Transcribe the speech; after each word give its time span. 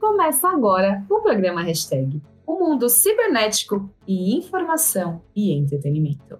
Começa 0.00 0.48
agora 0.48 1.04
o 1.10 1.20
programa 1.20 1.62
Hashtag, 1.62 2.22
o 2.46 2.54
mundo 2.54 2.88
cibernético 2.88 3.90
e 4.08 4.34
informação 4.34 5.20
e 5.36 5.52
entretenimento. 5.52 6.38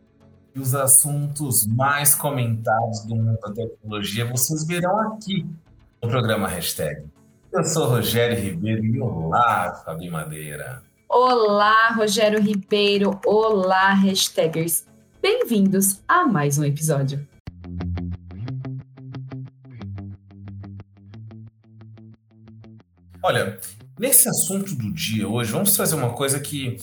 E 0.54 0.58
os 0.58 0.74
assuntos 0.74 1.66
mais 1.66 2.14
comentados 2.14 3.04
do 3.04 3.14
mundo 3.14 3.38
da 3.38 3.52
tecnologia 3.52 4.24
vocês 4.24 4.66
verão 4.66 4.98
aqui 5.12 5.46
no 6.02 6.08
programa 6.08 6.48
Hashtag. 6.48 7.04
Eu 7.52 7.62
sou 7.62 7.86
Rogério 7.86 8.40
Ribeiro 8.40 8.82
e 8.82 8.98
olá, 8.98 9.74
Fabi 9.84 10.08
Madeira. 10.08 10.82
Olá, 11.06 11.90
Rogério 11.92 12.40
Ribeiro. 12.40 13.20
Olá, 13.26 13.92
Hashtagers. 13.92 14.86
Bem-vindos 15.20 16.02
a 16.08 16.26
mais 16.26 16.56
um 16.56 16.64
episódio. 16.64 17.28
Olha, 23.22 23.58
nesse 23.98 24.28
assunto 24.28 24.74
do 24.74 24.92
dia 24.92 25.28
hoje, 25.28 25.52
vamos 25.52 25.74
trazer 25.74 25.94
uma 25.94 26.12
coisa 26.14 26.40
que 26.40 26.78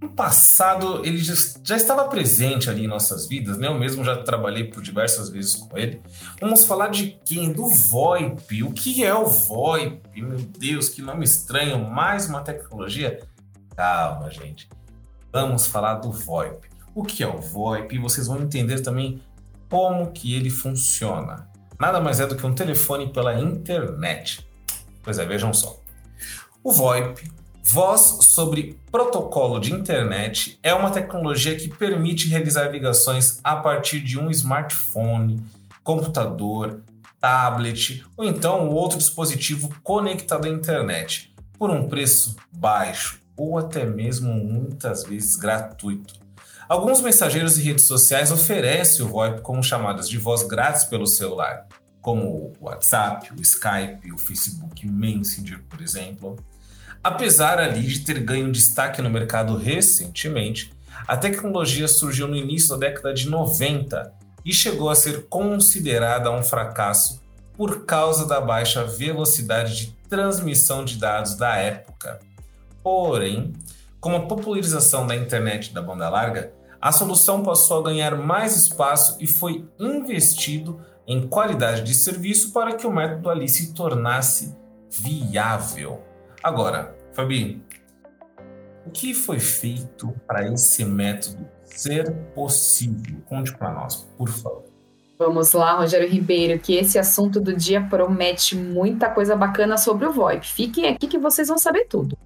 no 0.00 0.10
passado 0.10 1.04
ele 1.04 1.18
já, 1.18 1.34
já, 1.62 1.76
estava 1.76 2.08
presente 2.08 2.70
ali 2.70 2.84
em 2.84 2.88
nossas 2.88 3.28
vidas, 3.28 3.58
né? 3.58 3.66
Eu 3.66 3.74
mesmo 3.74 4.02
já 4.04 4.22
trabalhei 4.22 4.64
por 4.64 4.82
diversas 4.82 5.28
vezes 5.28 5.54
com 5.54 5.76
ele. 5.76 6.00
Vamos 6.40 6.64
falar 6.64 6.88
de 6.88 7.18
quem? 7.24 7.52
Do 7.52 7.68
VoIP. 7.68 8.62
O 8.62 8.72
que 8.72 9.04
é 9.04 9.14
o 9.14 9.26
VoIP? 9.26 10.22
Meu 10.22 10.38
Deus, 10.38 10.88
que 10.88 11.02
nome 11.02 11.24
estranho. 11.24 11.78
Mais 11.90 12.26
uma 12.26 12.40
tecnologia? 12.40 13.20
Calma, 13.76 14.30
gente. 14.30 14.68
Vamos 15.32 15.66
falar 15.66 15.96
do 15.96 16.10
VoIP. 16.10 16.68
O 16.94 17.02
que 17.02 17.22
é 17.22 17.28
o 17.28 17.38
VoIP? 17.38 17.98
Vocês 17.98 18.26
vão 18.26 18.40
entender 18.40 18.80
também 18.80 19.20
como 19.68 20.10
que 20.12 20.34
ele 20.34 20.48
funciona. 20.48 21.48
Nada 21.78 22.00
mais 22.00 22.20
é 22.20 22.26
do 22.26 22.36
que 22.36 22.46
um 22.46 22.54
telefone 22.54 23.12
pela 23.12 23.38
internet. 23.40 24.46
Pois 25.04 25.18
é, 25.18 25.26
vejam 25.26 25.52
só. 25.52 25.78
O 26.62 26.72
VoIP, 26.72 27.30
Voz 27.62 28.18
sobre 28.22 28.78
Protocolo 28.90 29.58
de 29.58 29.72
Internet, 29.72 30.58
é 30.62 30.74
uma 30.74 30.90
tecnologia 30.90 31.56
que 31.56 31.68
permite 31.68 32.28
realizar 32.28 32.68
ligações 32.70 33.38
a 33.44 33.56
partir 33.56 34.00
de 34.00 34.18
um 34.18 34.30
smartphone, 34.30 35.44
computador, 35.82 36.80
tablet 37.20 38.04
ou 38.16 38.24
então 38.24 38.68
outro 38.68 38.98
dispositivo 38.98 39.74
conectado 39.82 40.46
à 40.46 40.48
internet 40.48 41.34
por 41.58 41.70
um 41.70 41.88
preço 41.88 42.36
baixo 42.52 43.18
ou 43.34 43.56
até 43.58 43.84
mesmo 43.84 44.32
muitas 44.32 45.04
vezes 45.04 45.34
gratuito. 45.36 46.14
Alguns 46.68 47.00
mensageiros 47.00 47.58
e 47.58 47.62
redes 47.62 47.86
sociais 47.86 48.30
oferecem 48.30 49.04
o 49.04 49.08
VoIP 49.08 49.40
como 49.40 49.62
chamadas 49.62 50.08
de 50.08 50.18
voz 50.18 50.42
grátis 50.42 50.84
pelo 50.84 51.06
celular 51.06 51.66
como 52.04 52.52
o 52.60 52.66
WhatsApp, 52.66 53.32
o 53.32 53.40
Skype, 53.40 54.12
o 54.12 54.18
Facebook 54.18 54.86
Messenger, 54.86 55.62
por 55.70 55.80
exemplo. 55.80 56.36
Apesar 57.02 57.58
ali 57.58 57.80
de 57.80 58.00
ter 58.00 58.20
ganho 58.20 58.52
destaque 58.52 59.00
no 59.00 59.08
mercado 59.08 59.56
recentemente, 59.56 60.70
a 61.08 61.16
tecnologia 61.16 61.88
surgiu 61.88 62.28
no 62.28 62.36
início 62.36 62.76
da 62.76 62.88
década 62.88 63.14
de 63.14 63.26
90 63.30 64.12
e 64.44 64.52
chegou 64.52 64.90
a 64.90 64.94
ser 64.94 65.28
considerada 65.30 66.30
um 66.30 66.42
fracasso 66.42 67.22
por 67.56 67.86
causa 67.86 68.26
da 68.26 68.38
baixa 68.38 68.84
velocidade 68.84 69.74
de 69.74 69.86
transmissão 70.06 70.84
de 70.84 70.98
dados 70.98 71.36
da 71.36 71.56
época. 71.56 72.20
Porém, 72.82 73.54
com 73.98 74.14
a 74.14 74.26
popularização 74.26 75.06
da 75.06 75.16
internet 75.16 75.72
da 75.72 75.80
banda 75.80 76.10
larga, 76.10 76.52
a 76.78 76.92
solução 76.92 77.42
passou 77.42 77.78
a 77.80 77.84
ganhar 77.84 78.14
mais 78.14 78.54
espaço 78.58 79.16
e 79.18 79.26
foi 79.26 79.66
investido 79.80 80.78
em 81.06 81.26
qualidade 81.26 81.82
de 81.82 81.94
serviço 81.94 82.52
para 82.52 82.74
que 82.74 82.86
o 82.86 82.92
método 82.92 83.28
ali 83.30 83.48
se 83.48 83.74
tornasse 83.74 84.56
viável. 84.90 86.02
Agora, 86.42 86.96
Fabi, 87.12 87.62
o 88.86 88.90
que 88.90 89.14
foi 89.14 89.38
feito 89.38 90.14
para 90.26 90.46
esse 90.52 90.84
método 90.84 91.46
ser 91.64 92.12
possível? 92.34 93.22
Conte 93.26 93.56
para 93.56 93.72
nós, 93.72 94.08
por 94.16 94.28
favor. 94.28 94.64
Vamos 95.18 95.52
lá, 95.52 95.78
Rogério 95.78 96.08
Ribeiro, 96.08 96.60
que 96.60 96.74
esse 96.74 96.98
assunto 96.98 97.40
do 97.40 97.54
dia 97.56 97.80
promete 97.80 98.56
muita 98.56 99.08
coisa 99.08 99.36
bacana 99.36 99.78
sobre 99.78 100.06
o 100.06 100.12
VoIP. 100.12 100.46
Fiquem 100.46 100.88
aqui 100.88 101.06
que 101.06 101.18
vocês 101.18 101.48
vão 101.48 101.56
saber 101.56 101.86
tudo. 101.86 102.18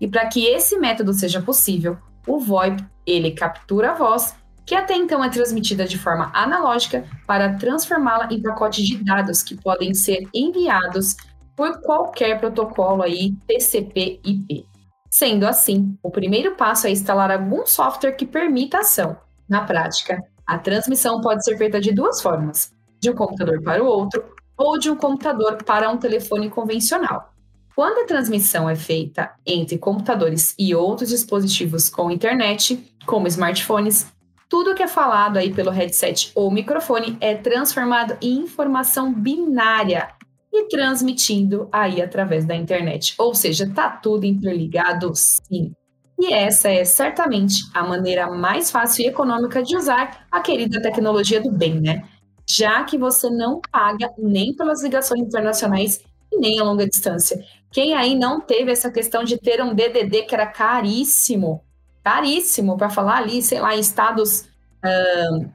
E 0.00 0.08
para 0.08 0.26
que 0.26 0.44
esse 0.44 0.76
método 0.76 1.14
seja 1.14 1.40
possível, 1.40 1.96
o 2.26 2.40
VoIP 2.40 2.84
ele 3.06 3.30
captura 3.30 3.92
a 3.92 3.94
voz 3.94 4.34
que 4.66 4.74
até 4.74 4.94
então 4.94 5.22
é 5.22 5.28
transmitida 5.28 5.84
de 5.84 5.98
forma 5.98 6.30
analógica, 6.34 7.04
para 7.26 7.54
transformá-la 7.54 8.28
em 8.30 8.42
pacotes 8.42 8.86
de 8.86 9.02
dados 9.04 9.42
que 9.42 9.54
podem 9.56 9.94
ser 9.94 10.28
enviados 10.32 11.16
por 11.56 11.80
qualquer 11.82 12.40
protocolo 12.40 13.02
aí 13.02 13.34
TCP/IP. 13.46 14.66
Sendo 15.10 15.46
assim, 15.46 15.96
o 16.02 16.10
primeiro 16.10 16.56
passo 16.56 16.86
é 16.86 16.90
instalar 16.90 17.30
algum 17.30 17.64
software 17.64 18.12
que 18.12 18.26
permita 18.26 18.78
a 18.78 18.80
ação. 18.80 19.16
Na 19.48 19.64
prática, 19.64 20.20
a 20.46 20.58
transmissão 20.58 21.20
pode 21.20 21.44
ser 21.44 21.56
feita 21.56 21.80
de 21.80 21.92
duas 21.92 22.20
formas: 22.20 22.72
de 23.00 23.10
um 23.10 23.14
computador 23.14 23.62
para 23.62 23.82
o 23.82 23.86
outro 23.86 24.24
ou 24.56 24.78
de 24.78 24.90
um 24.90 24.96
computador 24.96 25.62
para 25.62 25.90
um 25.90 25.96
telefone 25.96 26.48
convencional. 26.48 27.32
Quando 27.74 28.02
a 28.02 28.06
transmissão 28.06 28.68
é 28.68 28.76
feita 28.76 29.32
entre 29.44 29.78
computadores 29.78 30.54
e 30.56 30.74
outros 30.74 31.10
dispositivos 31.10 31.88
com 31.88 32.10
internet, 32.10 32.94
como 33.04 33.26
smartphones, 33.26 34.06
tudo 34.54 34.72
que 34.72 34.84
é 34.84 34.86
falado 34.86 35.36
aí 35.36 35.52
pelo 35.52 35.72
headset 35.72 36.30
ou 36.32 36.48
microfone 36.48 37.18
é 37.20 37.34
transformado 37.34 38.16
em 38.22 38.38
informação 38.38 39.12
binária 39.12 40.10
e 40.52 40.68
transmitindo 40.68 41.68
aí 41.72 42.00
através 42.00 42.44
da 42.44 42.54
internet. 42.54 43.16
Ou 43.18 43.34
seja, 43.34 43.68
tá 43.74 43.90
tudo 43.90 44.24
interligado 44.24 45.10
sim. 45.12 45.72
E 46.20 46.32
essa 46.32 46.68
é 46.68 46.84
certamente 46.84 47.64
a 47.74 47.82
maneira 47.82 48.30
mais 48.30 48.70
fácil 48.70 49.04
e 49.04 49.08
econômica 49.08 49.60
de 49.60 49.76
usar 49.76 50.24
a 50.30 50.40
querida 50.40 50.80
tecnologia 50.80 51.40
do 51.40 51.50
bem, 51.50 51.80
né? 51.80 52.08
Já 52.48 52.84
que 52.84 52.96
você 52.96 53.28
não 53.28 53.60
paga 53.72 54.08
nem 54.16 54.54
pelas 54.54 54.84
ligações 54.84 55.22
internacionais 55.22 56.00
e 56.32 56.38
nem 56.38 56.60
a 56.60 56.62
longa 56.62 56.86
distância. 56.86 57.44
Quem 57.72 57.92
aí 57.94 58.14
não 58.14 58.40
teve 58.40 58.70
essa 58.70 58.88
questão 58.88 59.24
de 59.24 59.36
ter 59.36 59.60
um 59.60 59.74
DDD 59.74 60.22
que 60.22 60.34
era 60.36 60.46
caríssimo 60.46 61.64
caríssimo 62.04 62.76
para 62.76 62.90
falar 62.90 63.16
ali, 63.16 63.42
sei 63.42 63.58
lá, 63.60 63.74
em 63.74 63.80
estados 63.80 64.42
uh, 64.84 65.50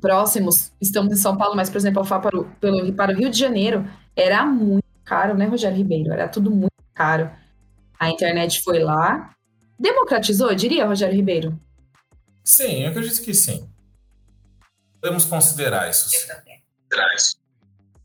próximos, 0.00 0.70
estamos 0.80 1.12
em 1.12 1.16
São 1.16 1.36
Paulo, 1.36 1.56
mas, 1.56 1.70
por 1.70 1.78
exemplo, 1.78 2.06
para 2.06 2.38
o, 2.38 2.44
pelo, 2.60 2.92
para 2.92 3.12
o 3.12 3.16
Rio 3.16 3.30
de 3.30 3.38
Janeiro, 3.38 3.88
era 4.14 4.44
muito 4.44 4.84
caro, 5.02 5.36
né, 5.36 5.46
Rogério 5.46 5.78
Ribeiro? 5.78 6.12
Era 6.12 6.28
tudo 6.28 6.50
muito 6.50 6.70
caro. 6.94 7.30
A 7.98 8.10
internet 8.10 8.62
foi 8.62 8.80
lá, 8.80 9.34
democratizou, 9.78 10.50
eu 10.50 10.54
diria, 10.54 10.86
Rogério 10.86 11.16
Ribeiro? 11.16 11.58
Sim, 12.44 12.82
eu 12.82 12.90
acredito 12.90 13.22
que 13.22 13.32
sim. 13.32 13.68
Podemos 15.00 15.24
considerar 15.24 15.88
isso. 15.88 16.10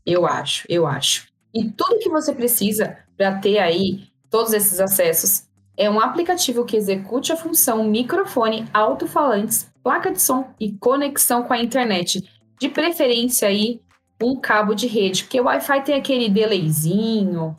Eu 0.06 0.26
acho, 0.26 0.64
eu 0.68 0.86
acho. 0.86 1.28
E 1.52 1.70
tudo 1.70 1.98
que 1.98 2.08
você 2.08 2.34
precisa 2.34 2.98
para 3.16 3.38
ter 3.38 3.58
aí 3.58 4.08
todos 4.30 4.52
esses 4.52 4.80
acessos 4.80 5.43
é 5.76 5.90
um 5.90 6.00
aplicativo 6.00 6.64
que 6.64 6.76
execute 6.76 7.32
a 7.32 7.36
função 7.36 7.84
microfone, 7.84 8.66
alto-falantes, 8.72 9.70
placa 9.82 10.12
de 10.12 10.22
som 10.22 10.48
e 10.58 10.72
conexão 10.72 11.42
com 11.42 11.52
a 11.52 11.62
internet. 11.62 12.22
De 12.60 12.68
preferência 12.68 13.48
aí 13.48 13.80
um 14.22 14.36
cabo 14.36 14.74
de 14.74 14.86
rede, 14.86 15.24
porque 15.24 15.40
o 15.40 15.44
Wi-Fi 15.44 15.82
tem 15.82 15.94
aquele 15.96 16.28
delayzinho 16.28 17.56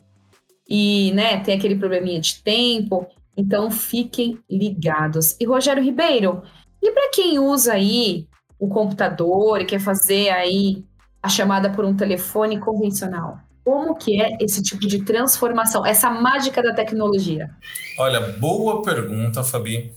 e, 0.68 1.12
né, 1.12 1.38
tem 1.40 1.56
aquele 1.56 1.76
probleminha 1.76 2.20
de 2.20 2.42
tempo. 2.42 3.06
Então 3.36 3.70
fiquem 3.70 4.38
ligados. 4.50 5.36
E 5.38 5.44
Rogério 5.44 5.82
Ribeiro, 5.82 6.42
e 6.82 6.90
para 6.90 7.10
quem 7.10 7.38
usa 7.38 7.74
aí 7.74 8.26
o 8.58 8.68
computador 8.68 9.60
e 9.60 9.66
quer 9.66 9.78
fazer 9.78 10.30
aí 10.30 10.84
a 11.22 11.28
chamada 11.28 11.70
por 11.70 11.84
um 11.84 11.94
telefone 11.94 12.58
convencional? 12.58 13.38
Como 13.66 13.96
que 13.96 14.22
é 14.22 14.36
esse 14.40 14.62
tipo 14.62 14.86
de 14.86 15.02
transformação, 15.02 15.84
essa 15.84 16.08
mágica 16.08 16.62
da 16.62 16.72
tecnologia? 16.72 17.50
Olha, 17.98 18.20
boa 18.20 18.80
pergunta, 18.80 19.42
Fabi. 19.42 19.92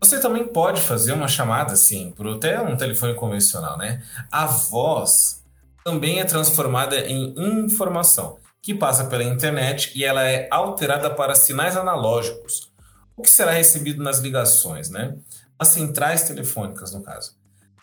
Você 0.00 0.18
também 0.18 0.48
pode 0.48 0.80
fazer 0.80 1.12
uma 1.12 1.28
chamada 1.28 1.74
assim, 1.74 2.10
por 2.12 2.26
até 2.26 2.58
um 2.58 2.74
telefone 2.78 3.12
convencional, 3.12 3.76
né? 3.76 4.02
A 4.32 4.46
voz 4.46 5.44
também 5.84 6.20
é 6.20 6.24
transformada 6.24 6.98
em 7.00 7.34
informação, 7.36 8.38
que 8.62 8.72
passa 8.72 9.04
pela 9.04 9.24
internet 9.24 9.92
e 9.94 10.02
ela 10.02 10.26
é 10.26 10.48
alterada 10.50 11.10
para 11.10 11.34
sinais 11.34 11.76
analógicos, 11.76 12.72
o 13.14 13.20
que 13.20 13.30
será 13.30 13.50
recebido 13.50 14.02
nas 14.02 14.20
ligações, 14.20 14.88
né? 14.88 15.18
As 15.58 15.68
centrais 15.68 16.22
telefônicas, 16.22 16.94
no 16.94 17.02
caso. 17.02 17.39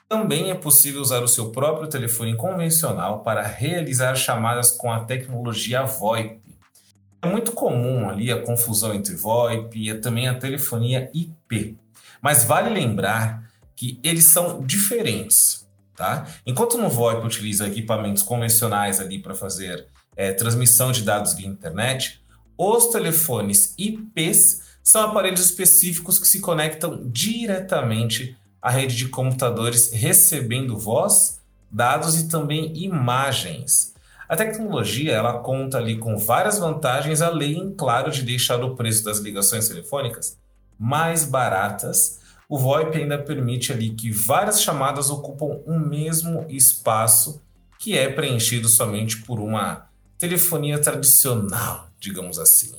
Também 0.10 0.52
é 0.52 0.56
possível 0.56 1.02
usar 1.02 1.22
o 1.22 1.28
seu 1.28 1.52
próprio 1.52 1.90
telefone 1.90 2.36
convencional 2.36 3.20
para 3.20 3.46
realizar 3.46 4.16
chamadas 4.16 4.72
com 4.72 4.92
a 4.92 5.04
tecnologia 5.04 5.84
VoIP. 5.84 6.40
É 7.22 7.28
muito 7.28 7.52
comum 7.52 8.10
ali 8.10 8.32
a 8.32 8.42
confusão 8.42 8.94
entre 8.94 9.16
VoIP 9.16 9.90
e 9.90 9.94
também 9.96 10.30
a 10.30 10.34
telefonia 10.34 11.12
IP. 11.14 11.78
Mas 12.22 12.46
vale 12.46 12.70
lembrar 12.70 13.52
que 13.76 14.00
eles 14.02 14.26
são 14.26 14.62
diferentes, 14.62 15.68
tá? 15.96 16.26
Enquanto 16.46 16.78
no 16.78 16.90
VoIP 16.90 17.26
utiliza 17.26 17.68
equipamentos 17.68 18.24
convencionais 18.24 19.02
ali 19.02 19.20
para 19.20 19.36
fazer 19.36 19.88
é, 20.16 20.32
transmissão 20.32 20.92
de 20.92 21.04
dados 21.04 21.34
via 21.34 21.48
internet, 21.48 22.22
Os 22.58 22.88
telefones 22.88 23.76
IPs 23.78 24.64
são 24.82 25.04
aparelhos 25.04 25.42
específicos 25.42 26.18
que 26.18 26.28
se 26.28 26.40
conectam 26.40 27.04
diretamente 27.06 28.36
à 28.62 28.70
rede 28.70 28.96
de 28.96 29.08
computadores, 29.10 29.92
recebendo 29.92 30.78
voz, 30.78 31.42
dados 31.72 32.20
e 32.20 32.28
também 32.28 32.76
imagens. 32.76 33.94
A 34.28 34.36
tecnologia 34.36 35.14
ela 35.14 35.40
conta 35.40 35.78
ali 35.78 35.98
com 35.98 36.18
várias 36.18 36.60
vantagens, 36.60 37.22
além, 37.22 37.74
claro, 37.78 38.12
de 38.12 38.24
deixar 38.24 38.62
o 38.64 38.76
preço 38.76 39.04
das 39.04 39.20
ligações 39.20 39.68
telefônicas 39.68 40.38
mais 40.78 41.26
baratas. 41.26 42.20
O 42.50 42.58
VoIP 42.58 42.98
ainda 42.98 43.18
permite 43.18 43.72
ali 43.72 43.90
que 43.92 44.12
várias 44.12 44.62
chamadas 44.62 45.10
ocupam 45.10 45.60
o 45.66 45.80
mesmo 45.80 46.46
espaço 46.50 47.42
que 47.80 47.98
é 47.98 48.10
preenchido 48.10 48.68
somente 48.68 49.22
por 49.22 49.40
uma 49.40 49.88
telefonia 50.18 50.80
tradicional, 50.80 51.88
digamos 52.00 52.40
assim. 52.40 52.76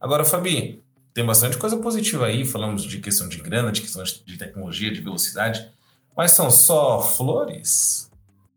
Agora, 0.00 0.24
Fabi, 0.24 0.82
tem 1.12 1.24
bastante 1.24 1.58
coisa 1.58 1.76
positiva 1.76 2.26
aí, 2.26 2.44
falamos 2.44 2.84
de 2.84 2.98
questão 2.98 3.28
de 3.28 3.38
grana, 3.38 3.72
de 3.72 3.80
questão 3.80 4.02
de 4.02 4.38
tecnologia, 4.38 4.92
de 4.92 5.00
velocidade, 5.00 5.68
mas 6.16 6.32
são 6.32 6.50
só 6.50 7.00
flores? 7.00 8.10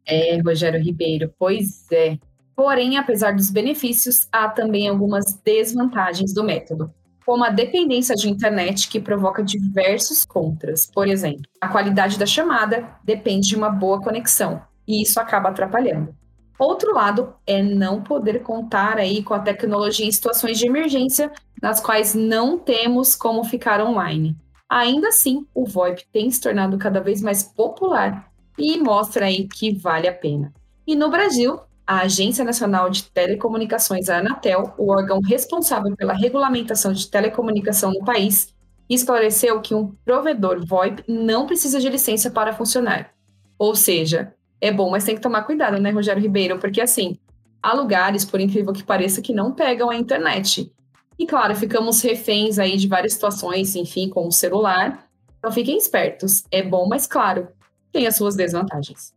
É, 0.05 0.39
Rogério 0.41 0.81
Ribeiro, 0.81 1.33
pois 1.39 1.85
é. 1.91 2.17
Porém, 2.55 2.97
apesar 2.97 3.35
dos 3.35 3.50
benefícios, 3.50 4.27
há 4.31 4.47
também 4.47 4.88
algumas 4.88 5.25
desvantagens 5.44 6.33
do 6.33 6.44
método, 6.44 6.94
como 7.25 7.44
a 7.44 7.50
dependência 7.50 8.15
de 8.15 8.29
internet 8.29 8.88
que 8.88 9.00
provoca 9.00 9.44
diversos 9.44 10.23
contras. 10.23 10.85
Por 10.85 11.07
exemplo, 11.07 11.44
a 11.59 11.67
qualidade 11.67 12.19
da 12.19 12.25
chamada 12.25 12.88
depende 13.03 13.47
de 13.47 13.55
uma 13.55 13.69
boa 13.69 14.01
conexão, 14.01 14.61
e 14.88 15.01
isso 15.01 15.19
acaba 15.19 15.50
atrapalhando. 15.50 16.15
Outro 16.57 16.94
lado 16.94 17.33
é 17.47 17.61
não 17.61 18.01
poder 18.01 18.41
contar 18.44 18.97
aí 18.97 19.23
com 19.23 19.33
a 19.33 19.39
tecnologia 19.39 20.05
em 20.05 20.11
situações 20.11 20.59
de 20.59 20.67
emergência 20.67 21.31
nas 21.61 21.79
quais 21.79 22.13
não 22.13 22.57
temos 22.57 23.15
como 23.15 23.44
ficar 23.44 23.81
online. 23.81 24.35
Ainda 24.69 25.09
assim, 25.09 25.45
o 25.53 25.65
VoIP 25.65 26.05
tem 26.11 26.29
se 26.29 26.41
tornado 26.41 26.77
cada 26.77 27.00
vez 27.00 27.21
mais 27.21 27.44
popular 27.44 28.31
e 28.57 28.77
mostra 28.77 29.25
aí 29.25 29.47
que 29.47 29.73
vale 29.73 30.07
a 30.07 30.13
pena. 30.13 30.53
E 30.85 30.95
no 30.95 31.09
Brasil, 31.09 31.59
a 31.85 32.01
Agência 32.01 32.45
Nacional 32.45 32.89
de 32.89 33.03
Telecomunicações, 33.03 34.09
a 34.09 34.19
Anatel, 34.19 34.73
o 34.77 34.91
órgão 34.91 35.19
responsável 35.21 35.95
pela 35.95 36.13
regulamentação 36.13 36.94
de 36.94 37.09
telecomunicação 37.09 37.91
no 37.91 38.03
país, 38.03 38.53
esclareceu 38.89 39.61
que 39.61 39.73
um 39.73 39.94
provedor 40.05 40.65
VoIP 40.65 41.03
não 41.07 41.45
precisa 41.45 41.79
de 41.79 41.89
licença 41.89 42.29
para 42.29 42.53
funcionar. 42.53 43.11
Ou 43.57 43.75
seja, 43.75 44.33
é 44.63 44.71
bom, 44.71 44.89
mas 44.89 45.04
tem 45.04 45.13
que 45.13 45.21
tomar 45.21 45.44
cuidado, 45.44 45.77
né, 45.77 45.92
Rogério 45.92 46.21
Ribeiro? 46.21 46.57
Porque 46.57 46.80
assim, 46.80 47.18
há 47.62 47.74
lugares, 47.74 48.24
por 48.24 48.39
incrível 48.39 48.71
que 48.71 48.81
pareça, 48.81 49.21
que 49.21 49.33
não 49.33 49.51
pegam 49.51 49.89
a 49.89 49.95
internet. 49.98 50.71
E 51.19 51.27
claro, 51.27 51.54
ficamos 51.54 52.01
reféns 52.01 52.57
aí 52.57 52.77
de 52.77 52.88
várias 52.88 53.12
situações, 53.12 53.75
enfim, 53.75 54.07
com 54.07 54.25
o 54.25 54.31
celular. 54.31 55.06
Então 55.38 55.51
fiquem 55.51 55.77
espertos. 55.77 56.45
É 56.50 56.63
bom, 56.63 56.88
mas 56.88 57.06
claro, 57.06 57.50
tem 57.92 58.07
as 58.07 58.15
suas 58.15 58.38
desvantagens. 58.38 59.13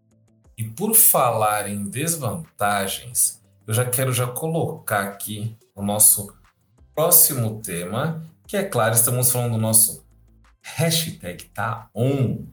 E 0.59 0.65
por 0.65 0.97
falar 0.97 1.71
em 1.71 1.85
desvantagens, 1.85 3.41
eu 3.69 3.73
já 3.73 3.85
quero 3.85 4.13
já 4.13 4.27
colocar 4.27 5.03
aqui 5.03 5.57
o 5.77 5.83
nosso 5.83 6.35
próximo 6.93 7.61
tema, 7.63 8.21
que 8.49 8.57
é 8.57 8.65
claro, 8.65 8.97
estamos 8.97 9.31
falando 9.31 9.53
do 9.53 9.59
nosso 9.59 10.05
hashtag 10.61 11.45
tá 11.51 11.89
on. 11.95 12.47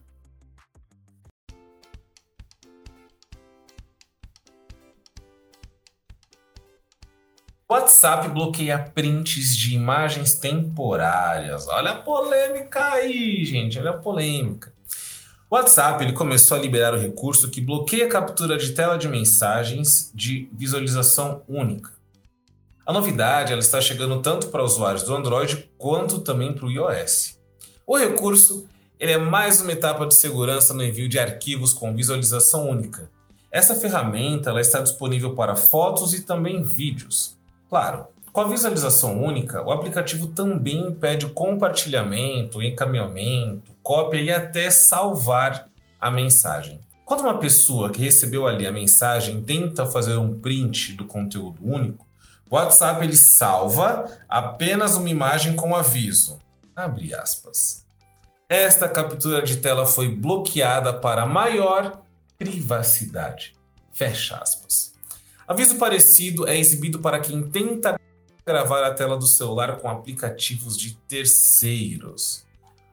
WhatsApp 7.71 8.27
bloqueia 8.29 8.77
prints 8.77 9.55
de 9.55 9.73
imagens 9.73 10.35
temporárias. 10.35 11.67
Olha 11.67 11.91
a 11.91 11.95
polêmica 11.95 12.83
aí, 12.93 13.45
gente. 13.45 13.79
Olha 13.79 13.91
a 13.91 13.97
polêmica. 13.97 14.73
O 15.49 15.55
WhatsApp 15.55 16.03
ele 16.03 16.13
começou 16.13 16.57
a 16.57 16.59
liberar 16.59 16.93
o 16.93 16.99
recurso 16.99 17.49
que 17.49 17.61
bloqueia 17.61 18.05
a 18.05 18.09
captura 18.09 18.57
de 18.57 18.71
tela 18.71 18.97
de 18.97 19.07
mensagens 19.07 20.11
de 20.13 20.49
visualização 20.51 21.41
única. 21.47 21.91
A 22.85 22.91
novidade 22.91 23.53
ela 23.53 23.61
está 23.61 23.79
chegando 23.79 24.21
tanto 24.21 24.47
para 24.47 24.63
usuários 24.63 25.03
do 25.03 25.15
Android 25.15 25.69
quanto 25.77 26.19
também 26.19 26.53
para 26.53 26.65
o 26.65 26.71
iOS. 26.71 27.39
O 27.87 27.97
recurso 27.97 28.67
ele 28.99 29.11
é 29.11 29.17
mais 29.17 29.61
uma 29.61 29.71
etapa 29.71 30.05
de 30.05 30.15
segurança 30.15 30.73
no 30.73 30.83
envio 30.83 31.07
de 31.07 31.19
arquivos 31.19 31.71
com 31.71 31.95
visualização 31.95 32.69
única. 32.69 33.09
Essa 33.51 33.75
ferramenta 33.75 34.49
ela 34.49 34.61
está 34.61 34.81
disponível 34.81 35.35
para 35.35 35.55
fotos 35.55 36.13
e 36.13 36.21
também 36.23 36.63
vídeos. 36.63 37.37
Claro, 37.73 38.05
com 38.31 38.39
a 38.39 38.47
visualização 38.47 39.19
única, 39.19 39.63
o 39.63 39.71
aplicativo 39.71 40.27
também 40.27 40.89
impede 40.89 41.25
o 41.25 41.31
compartilhamento, 41.31 42.61
encaminhamento, 42.61 43.71
cópia 43.81 44.21
e 44.21 44.31
até 44.31 44.69
salvar 44.69 45.67
a 45.99 46.11
mensagem. 46.11 46.79
Quando 47.03 47.21
uma 47.21 47.39
pessoa 47.39 47.89
que 47.89 47.99
recebeu 47.99 48.45
ali 48.45 48.67
a 48.67 48.71
mensagem 48.71 49.41
tenta 49.41 49.87
fazer 49.87 50.17
um 50.17 50.39
print 50.39 50.93
do 50.93 51.05
conteúdo 51.05 51.57
único, 51.63 52.05
o 52.47 52.55
WhatsApp 52.55 53.03
ele 53.03 53.17
salva 53.17 54.05
apenas 54.29 54.95
uma 54.95 55.09
imagem 55.09 55.55
com 55.55 55.75
aviso. 55.75 56.37
Abre 56.75 57.15
aspas. 57.15 57.87
Esta 58.47 58.87
captura 58.87 59.41
de 59.41 59.57
tela 59.57 59.87
foi 59.87 60.09
bloqueada 60.09 60.93
para 60.93 61.25
maior 61.25 62.03
privacidade. 62.37 63.55
Fecha 63.91 64.37
aspas. 64.37 64.92
Aviso 65.47 65.77
parecido 65.77 66.47
é 66.47 66.57
exibido 66.57 66.99
para 66.99 67.19
quem 67.19 67.43
tenta 67.43 67.99
gravar 68.45 68.83
a 68.83 68.93
tela 68.93 69.17
do 69.17 69.27
celular 69.27 69.77
com 69.77 69.89
aplicativos 69.89 70.77
de 70.77 70.95
terceiros. 71.07 72.45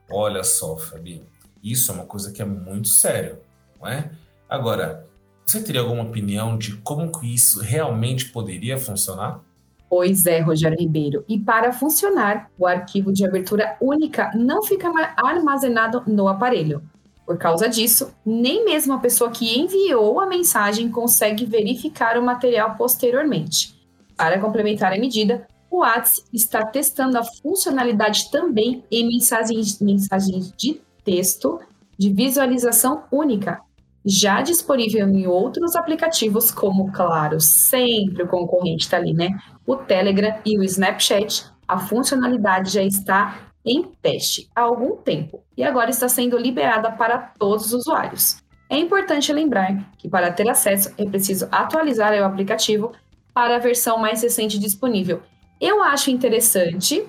Olha 0.09 0.43
só, 0.43 0.77
Fabi, 0.77 1.23
isso 1.63 1.91
é 1.91 1.95
uma 1.95 2.05
coisa 2.05 2.31
que 2.31 2.41
é 2.41 2.45
muito 2.45 2.89
sério, 2.89 3.39
não 3.79 3.87
é? 3.87 4.11
Agora, 4.49 5.07
você 5.45 5.61
teria 5.61 5.81
alguma 5.81 6.03
opinião 6.03 6.57
de 6.57 6.75
como 6.77 7.11
que 7.11 7.33
isso 7.33 7.61
realmente 7.61 8.29
poderia 8.31 8.77
funcionar? 8.77 9.41
Pois 9.89 10.25
é, 10.25 10.39
Rogério 10.39 10.77
Ribeiro. 10.79 11.25
E 11.27 11.37
para 11.37 11.73
funcionar, 11.73 12.49
o 12.57 12.65
arquivo 12.65 13.11
de 13.11 13.25
abertura 13.25 13.75
única 13.81 14.31
não 14.33 14.63
fica 14.63 14.89
armazenado 15.17 16.03
no 16.07 16.27
aparelho. 16.29 16.81
Por 17.25 17.37
causa 17.37 17.69
disso, 17.69 18.13
nem 18.25 18.65
mesmo 18.65 18.93
a 18.93 18.99
pessoa 18.99 19.31
que 19.31 19.57
enviou 19.57 20.19
a 20.19 20.25
mensagem 20.25 20.89
consegue 20.89 21.45
verificar 21.45 22.17
o 22.17 22.23
material 22.23 22.75
posteriormente. 22.75 23.79
Para 24.17 24.39
complementar 24.39 24.91
a 24.91 24.99
medida, 24.99 25.47
o 25.69 25.77
WhatsApp 25.77 26.27
está 26.33 26.65
testando 26.65 27.17
a 27.17 27.23
funcionalidade 27.23 28.29
também 28.29 28.83
em 28.91 29.07
mensagens, 29.07 29.79
mensagens 29.79 30.51
de 30.57 30.81
texto 31.03 31.59
de 31.97 32.11
visualização 32.11 33.03
única, 33.11 33.61
já 34.03 34.41
disponível 34.41 35.07
em 35.07 35.27
outros 35.27 35.75
aplicativos, 35.75 36.51
como, 36.51 36.91
claro, 36.91 37.39
sempre 37.39 38.23
o 38.23 38.27
concorrente 38.27 38.85
está 38.85 38.97
ali, 38.97 39.13
né? 39.13 39.29
O 39.65 39.75
Telegram 39.75 40.35
e 40.43 40.57
o 40.57 40.63
Snapchat. 40.63 41.45
A 41.67 41.77
funcionalidade 41.79 42.71
já 42.71 42.83
está 42.83 43.50
em 43.65 43.83
teste 44.01 44.49
há 44.55 44.61
algum 44.61 44.95
tempo 44.97 45.43
e 45.55 45.63
agora 45.63 45.89
está 45.89 46.09
sendo 46.09 46.37
liberada 46.37 46.91
para 46.91 47.17
todos 47.17 47.67
os 47.67 47.73
usuários. 47.73 48.37
É 48.69 48.77
importante 48.77 49.31
lembrar 49.33 49.91
que 49.97 50.09
para 50.09 50.31
ter 50.31 50.49
acesso 50.49 50.93
é 50.97 51.05
preciso 51.05 51.47
atualizar 51.51 52.13
o 52.13 52.23
aplicativo 52.23 52.93
para 53.33 53.55
a 53.55 53.59
versão 53.59 53.97
mais 53.97 54.21
recente 54.23 54.57
disponível. 54.57 55.21
Eu 55.59 55.83
acho 55.83 56.09
interessante, 56.09 57.05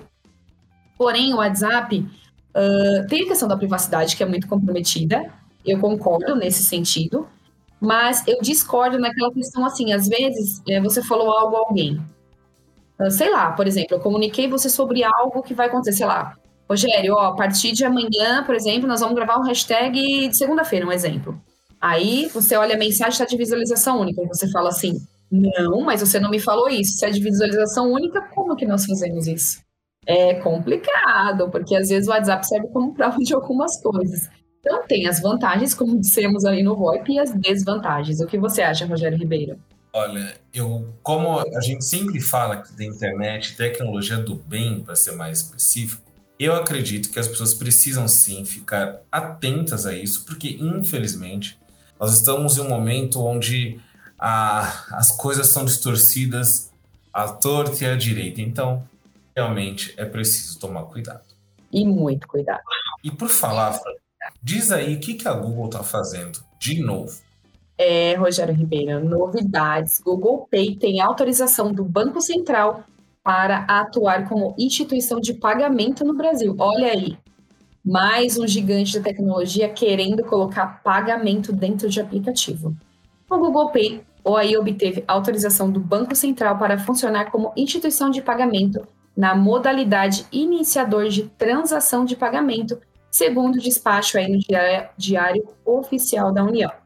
porém 0.97 1.33
o 1.33 1.37
WhatsApp 1.37 1.99
uh, 1.99 3.07
tem 3.07 3.23
a 3.23 3.27
questão 3.27 3.47
da 3.47 3.57
privacidade 3.57 4.15
que 4.15 4.23
é 4.23 4.25
muito 4.25 4.47
comprometida. 4.47 5.31
Eu 5.65 5.79
concordo 5.79 6.35
nesse 6.35 6.63
sentido, 6.63 7.27
mas 7.79 8.27
eu 8.27 8.41
discordo 8.41 8.99
naquela 8.99 9.31
questão 9.31 9.65
assim, 9.65 9.93
às 9.93 10.07
vezes 10.07 10.61
é, 10.67 10.81
você 10.81 11.01
falou 11.01 11.31
algo 11.31 11.55
a 11.55 11.59
alguém, 11.59 12.01
sei 13.09 13.31
lá, 13.31 13.51
por 13.51 13.67
exemplo, 13.67 13.95
eu 13.95 13.99
comuniquei 13.99 14.47
você 14.47 14.69
sobre 14.69 15.03
algo 15.03 15.41
que 15.41 15.53
vai 15.53 15.67
acontecer, 15.67 15.97
sei 15.97 16.05
lá, 16.05 16.37
Rogério, 16.73 17.13
ó, 17.13 17.27
a 17.27 17.35
partir 17.35 17.71
de 17.71 17.85
amanhã, 17.85 18.43
por 18.43 18.55
exemplo, 18.55 18.87
nós 18.87 18.99
vamos 18.99 19.15
gravar 19.15 19.37
um 19.37 19.43
hashtag 19.43 20.27
de 20.27 20.35
segunda-feira, 20.35 20.87
um 20.87 20.91
exemplo. 20.91 21.39
Aí 21.79 22.27
você 22.33 22.55
olha 22.55 22.73
a 22.73 22.77
mensagem, 22.77 23.11
está 23.11 23.25
de 23.25 23.37
visualização 23.37 24.01
única, 24.01 24.23
e 24.23 24.27
você 24.27 24.49
fala 24.49 24.69
assim: 24.69 24.97
não, 25.31 25.81
mas 25.81 26.01
você 26.01 26.19
não 26.19 26.31
me 26.31 26.39
falou 26.39 26.67
isso. 26.67 26.97
Se 26.97 27.05
é 27.05 27.11
de 27.11 27.21
visualização 27.21 27.91
única, 27.91 28.21
como 28.33 28.55
que 28.55 28.65
nós 28.65 28.85
fazemos 28.85 29.27
isso? 29.27 29.61
É 30.05 30.33
complicado, 30.35 31.49
porque 31.51 31.75
às 31.75 31.89
vezes 31.89 32.07
o 32.07 32.11
WhatsApp 32.11 32.47
serve 32.47 32.67
como 32.69 32.93
prova 32.95 33.17
de 33.19 33.35
algumas 33.35 33.79
coisas. 33.79 34.27
Então 34.59 34.81
tem 34.87 35.05
as 35.07 35.21
vantagens, 35.21 35.75
como 35.75 35.95
dissemos 36.01 36.43
ali 36.43 36.63
no 36.63 36.75
VoIP, 36.75 37.13
e 37.13 37.19
as 37.19 37.31
desvantagens. 37.33 38.19
O 38.19 38.25
que 38.25 38.39
você 38.39 38.63
acha, 38.63 38.87
Rogério 38.87 39.17
Ribeiro? 39.17 39.59
Olha, 39.95 40.33
eu 40.51 40.87
como 41.03 41.37
a 41.37 41.61
gente 41.61 41.85
sempre 41.85 42.19
fala 42.19 42.55
aqui 42.55 42.75
da 42.75 42.83
internet, 42.83 43.55
tecnologia 43.55 44.17
do 44.17 44.33
bem, 44.33 44.81
para 44.81 44.95
ser 44.95 45.11
mais 45.11 45.41
específico, 45.41 46.12
eu 46.43 46.55
acredito 46.55 47.09
que 47.09 47.19
as 47.19 47.27
pessoas 47.27 47.53
precisam 47.53 48.07
sim 48.07 48.45
ficar 48.45 49.01
atentas 49.11 49.85
a 49.85 49.93
isso, 49.93 50.25
porque 50.25 50.57
infelizmente 50.59 51.59
nós 51.99 52.15
estamos 52.15 52.57
em 52.57 52.61
um 52.61 52.69
momento 52.69 53.23
onde 53.23 53.79
a, 54.17 54.97
as 54.97 55.11
coisas 55.11 55.47
são 55.47 55.65
distorcidas 55.65 56.71
à 57.13 57.27
torta 57.27 57.83
e 57.83 57.87
à 57.87 57.95
direita. 57.95 58.41
Então, 58.41 58.83
realmente 59.35 59.93
é 59.97 60.05
preciso 60.05 60.59
tomar 60.59 60.83
cuidado. 60.83 61.23
E 61.71 61.85
muito 61.85 62.27
cuidado. 62.27 62.61
E 63.03 63.11
por 63.11 63.29
falar, 63.29 63.79
diz 64.41 64.71
aí 64.71 64.95
o 64.95 64.99
que, 64.99 65.15
que 65.15 65.27
a 65.27 65.33
Google 65.33 65.65
está 65.65 65.83
fazendo 65.83 66.39
de 66.59 66.81
novo. 66.81 67.19
É, 67.77 68.15
Rogério 68.15 68.53
Ribeiro, 68.53 69.03
novidades. 69.03 69.99
Google 69.99 70.47
Pay 70.49 70.75
tem 70.75 71.01
autorização 71.01 71.73
do 71.73 71.83
Banco 71.83 72.21
Central 72.21 72.83
para 73.23 73.59
atuar 73.69 74.27
como 74.27 74.53
instituição 74.59 75.19
de 75.19 75.33
pagamento 75.33 76.03
no 76.03 76.13
Brasil. 76.13 76.55
Olha 76.59 76.91
aí, 76.91 77.17
mais 77.83 78.37
um 78.37 78.45
gigante 78.45 78.97
da 78.97 79.03
tecnologia 79.03 79.69
querendo 79.69 80.23
colocar 80.25 80.81
pagamento 80.83 81.53
dentro 81.53 81.89
de 81.89 82.01
aplicativo. 82.01 82.75
O 83.29 83.37
Google 83.37 83.71
Pay 83.71 84.03
ou 84.23 84.37
aí 84.37 84.55
obteve 84.57 85.03
autorização 85.07 85.71
do 85.71 85.79
Banco 85.79 86.15
Central 86.15 86.57
para 86.57 86.77
funcionar 86.77 87.31
como 87.31 87.53
instituição 87.57 88.09
de 88.09 88.21
pagamento 88.21 88.85
na 89.15 89.35
modalidade 89.35 90.25
iniciador 90.31 91.07
de 91.09 91.23
transação 91.23 92.03
de 92.05 92.15
pagamento, 92.15 92.79
segundo 93.11 93.55
o 93.55 93.61
despacho 93.61 94.17
aí 94.17 94.31
no 94.31 94.39
diário 94.97 95.47
oficial 95.65 96.31
da 96.31 96.43
União. 96.43 96.82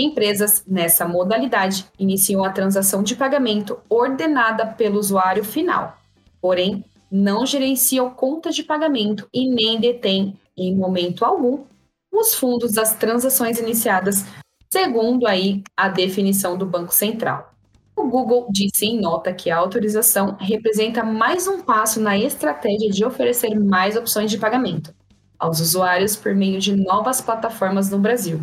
Empresas 0.00 0.62
nessa 0.64 1.08
modalidade 1.08 1.86
iniciam 1.98 2.44
a 2.44 2.50
transação 2.50 3.02
de 3.02 3.16
pagamento 3.16 3.80
ordenada 3.88 4.64
pelo 4.64 4.96
usuário 4.96 5.42
final, 5.42 5.98
porém 6.40 6.84
não 7.10 7.44
gerenciam 7.44 8.08
contas 8.08 8.54
de 8.54 8.62
pagamento 8.62 9.28
e 9.34 9.52
nem 9.52 9.80
detêm, 9.80 10.38
em 10.56 10.76
momento 10.76 11.24
algum, 11.24 11.64
os 12.12 12.32
fundos 12.32 12.74
das 12.74 12.94
transações 12.94 13.58
iniciadas, 13.58 14.24
segundo 14.72 15.26
aí 15.26 15.64
a 15.76 15.88
definição 15.88 16.56
do 16.56 16.64
Banco 16.64 16.94
Central. 16.94 17.52
O 17.96 18.06
Google 18.06 18.46
disse 18.50 18.86
em 18.86 19.00
nota 19.00 19.32
que 19.32 19.50
a 19.50 19.56
autorização 19.56 20.36
representa 20.38 21.02
mais 21.02 21.48
um 21.48 21.60
passo 21.60 22.00
na 22.00 22.16
estratégia 22.16 22.88
de 22.88 23.04
oferecer 23.04 23.58
mais 23.58 23.96
opções 23.96 24.30
de 24.30 24.38
pagamento 24.38 24.94
aos 25.36 25.58
usuários 25.58 26.14
por 26.14 26.36
meio 26.36 26.60
de 26.60 26.76
novas 26.76 27.20
plataformas 27.20 27.90
no 27.90 27.98
Brasil. 27.98 28.40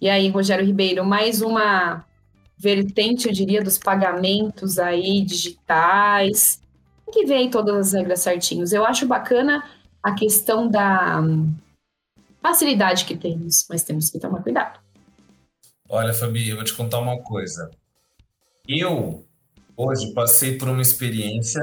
E 0.00 0.08
aí, 0.08 0.28
Rogério 0.28 0.64
Ribeiro, 0.64 1.04
mais 1.04 1.40
uma 1.40 2.04
vertente, 2.58 3.26
eu 3.26 3.32
diria, 3.32 3.62
dos 3.62 3.78
pagamentos 3.78 4.78
aí 4.78 5.22
digitais, 5.22 6.60
que 7.12 7.24
vê 7.24 7.34
aí 7.34 7.50
todas 7.50 7.74
as 7.88 7.92
regras 7.92 8.20
certinhos. 8.20 8.72
Eu 8.72 8.84
acho 8.84 9.06
bacana 9.06 9.64
a 10.02 10.14
questão 10.14 10.68
da 10.68 11.22
facilidade 12.42 13.04
que 13.04 13.16
temos, 13.16 13.66
mas 13.68 13.82
temos 13.82 14.10
que 14.10 14.18
tomar 14.18 14.42
cuidado. 14.42 14.78
Olha, 15.88 16.12
Fabi, 16.12 16.48
eu 16.48 16.56
vou 16.56 16.64
te 16.64 16.74
contar 16.74 16.98
uma 16.98 17.18
coisa. 17.18 17.70
Eu, 18.68 19.24
hoje, 19.76 20.12
passei 20.12 20.58
por 20.58 20.68
uma 20.68 20.82
experiência, 20.82 21.62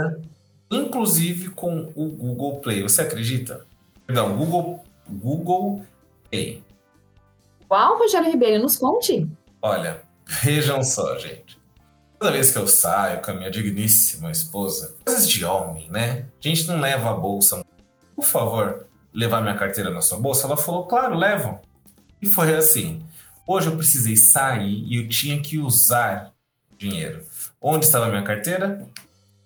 inclusive 0.72 1.50
com 1.50 1.92
o 1.96 2.08
Google 2.08 2.60
Play. 2.62 2.82
Você 2.82 3.02
acredita? 3.02 3.66
Perdão, 4.08 4.36
Google, 4.36 4.84
Google 5.08 5.86
Play. 6.30 6.64
Uau, 7.74 7.98
Rogério 7.98 8.30
Ribeiro, 8.30 8.62
nos 8.62 8.78
conte. 8.78 9.28
Olha, 9.60 10.04
vejam 10.44 10.84
só, 10.84 11.18
gente. 11.18 11.60
Toda 12.20 12.32
vez 12.32 12.52
que 12.52 12.60
eu 12.60 12.68
saio 12.68 13.20
com 13.20 13.32
a 13.32 13.34
minha 13.34 13.50
digníssima 13.50 14.30
esposa, 14.30 14.96
coisas 15.04 15.28
de 15.28 15.44
homem, 15.44 15.90
né? 15.90 16.28
A 16.40 16.48
gente 16.48 16.68
não 16.68 16.80
leva 16.80 17.10
a 17.10 17.16
bolsa. 17.16 17.66
Por 18.16 18.26
favor, 18.26 18.86
levar 19.12 19.42
minha 19.42 19.58
carteira 19.58 19.90
na 19.90 20.04
sua 20.04 20.20
bolsa? 20.20 20.46
Ela 20.46 20.56
falou, 20.56 20.86
claro, 20.86 21.18
levam. 21.18 21.62
E 22.22 22.28
foi 22.28 22.54
assim. 22.56 23.04
Hoje 23.48 23.70
eu 23.70 23.76
precisei 23.76 24.18
sair 24.18 24.84
e 24.86 24.98
eu 24.98 25.10
tinha 25.10 25.42
que 25.42 25.58
usar 25.58 26.32
dinheiro. 26.78 27.26
Onde 27.60 27.86
estava 27.86 28.06
a 28.06 28.10
minha 28.10 28.22
carteira? 28.22 28.88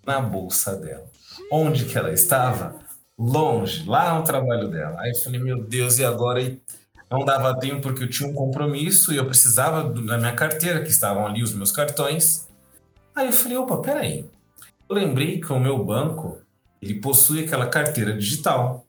Na 0.05 0.19
bolsa 0.19 0.75
dela. 0.75 1.05
Onde 1.49 1.85
que 1.85 1.97
ela 1.97 2.11
estava? 2.11 2.75
Longe, 3.17 3.87
lá 3.87 4.19
no 4.19 4.25
trabalho 4.25 4.67
dela. 4.67 4.99
Aí 4.99 5.11
eu 5.11 5.23
falei, 5.23 5.39
meu 5.39 5.63
Deus, 5.63 5.97
e 5.97 6.03
agora? 6.03 6.41
E 6.41 6.61
não 7.09 7.23
dava 7.23 7.57
tempo 7.57 7.81
porque 7.81 8.03
eu 8.03 8.09
tinha 8.09 8.29
um 8.29 8.33
compromisso 8.33 9.13
e 9.13 9.17
eu 9.17 9.25
precisava 9.25 9.89
da 9.89 10.17
minha 10.17 10.33
carteira, 10.33 10.81
que 10.81 10.89
estavam 10.89 11.25
ali 11.25 11.41
os 11.41 11.53
meus 11.53 11.71
cartões. 11.71 12.47
Aí 13.15 13.27
eu 13.27 13.33
falei, 13.33 13.57
opa, 13.57 13.77
peraí. 13.77 14.25
Eu 14.89 14.95
lembrei 14.95 15.39
que 15.39 15.51
o 15.51 15.59
meu 15.59 15.83
banco, 15.83 16.39
ele 16.81 16.95
possui 16.95 17.43
aquela 17.43 17.67
carteira 17.67 18.13
digital. 18.13 18.85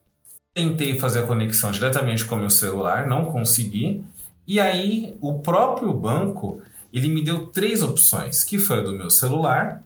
Tentei 0.53 0.99
fazer 0.99 1.19
a 1.19 1.27
conexão 1.27 1.71
diretamente 1.71 2.25
com 2.25 2.35
o 2.35 2.39
meu 2.39 2.49
celular, 2.49 3.07
não 3.07 3.25
consegui. 3.25 4.03
E 4.45 4.59
aí 4.59 5.15
o 5.21 5.39
próprio 5.39 5.93
banco, 5.93 6.61
ele 6.91 7.07
me 7.07 7.23
deu 7.23 7.47
três 7.47 7.81
opções, 7.81 8.43
que 8.43 8.59
foi 8.59 8.79
a 8.79 8.83
do 8.83 8.93
meu 8.93 9.09
celular, 9.09 9.83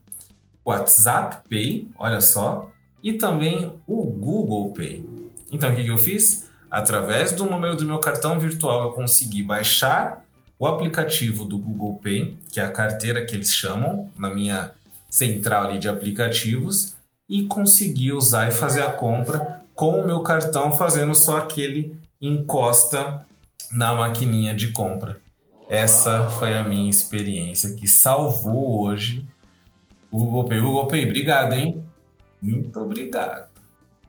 WhatsApp 0.66 1.48
Pay, 1.50 1.90
olha 1.98 2.22
só, 2.22 2.72
e 3.04 3.14
também 3.14 3.74
o 3.86 4.04
Google 4.04 4.72
Pay. 4.74 5.06
Então 5.52 5.72
o 5.72 5.76
que 5.76 5.86
eu 5.86 5.98
fiz? 5.98 6.43
Através 6.74 7.32
do 7.32 7.46
do 7.76 7.86
meu 7.86 8.00
cartão 8.00 8.40
virtual, 8.40 8.86
eu 8.86 8.92
consegui 8.94 9.44
baixar 9.44 10.26
o 10.58 10.66
aplicativo 10.66 11.46
do 11.46 11.56
Google 11.56 12.00
Pay, 12.02 12.36
que 12.52 12.60
é 12.60 12.64
a 12.64 12.72
carteira 12.72 13.24
que 13.24 13.36
eles 13.36 13.54
chamam, 13.54 14.10
na 14.18 14.34
minha 14.34 14.72
central 15.08 15.78
de 15.78 15.88
aplicativos, 15.88 16.96
e 17.30 17.46
consegui 17.46 18.12
usar 18.12 18.48
e 18.48 18.52
fazer 18.52 18.82
a 18.82 18.92
compra 18.92 19.62
com 19.76 20.02
o 20.02 20.08
meu 20.08 20.22
cartão, 20.22 20.74
fazendo 20.74 21.14
só 21.14 21.38
aquele 21.38 21.96
encosta 22.20 23.24
na 23.72 23.94
maquininha 23.94 24.56
de 24.56 24.72
compra. 24.72 25.22
Essa 25.70 26.28
foi 26.28 26.58
a 26.58 26.64
minha 26.64 26.90
experiência 26.90 27.76
que 27.76 27.88
salvou 27.88 28.82
hoje 28.82 29.28
o 30.10 30.18
Google 30.18 30.46
Pay. 30.46 30.60
Google 30.60 30.88
Pay, 30.88 31.06
obrigado, 31.06 31.54
hein? 31.54 31.84
Muito 32.42 32.80
obrigado. 32.80 33.48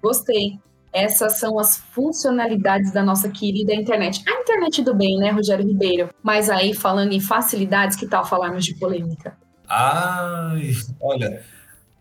Gostei. 0.01 0.59
Essas 0.95 1.41
são 1.41 1.59
as 1.59 1.77
funcionalidades 1.77 2.93
da 2.93 3.03
nossa 3.03 3.29
querida 3.29 3.75
internet. 3.75 4.23
A 4.29 4.41
internet 4.41 4.81
do 4.81 4.95
bem, 4.95 5.19
né, 5.19 5.31
Rogério 5.31 5.67
Ribeiro? 5.67 6.11
Mas 6.23 6.49
aí, 6.49 6.73
falando 6.73 7.13
em 7.13 7.21
facilidades, 7.21 7.97
que 7.97 8.07
tal 8.07 8.25
falarmos 8.25 8.65
de 8.65 8.75
polêmica? 8.75 9.37
Ai, 9.69 10.73
olha, 11.01 11.43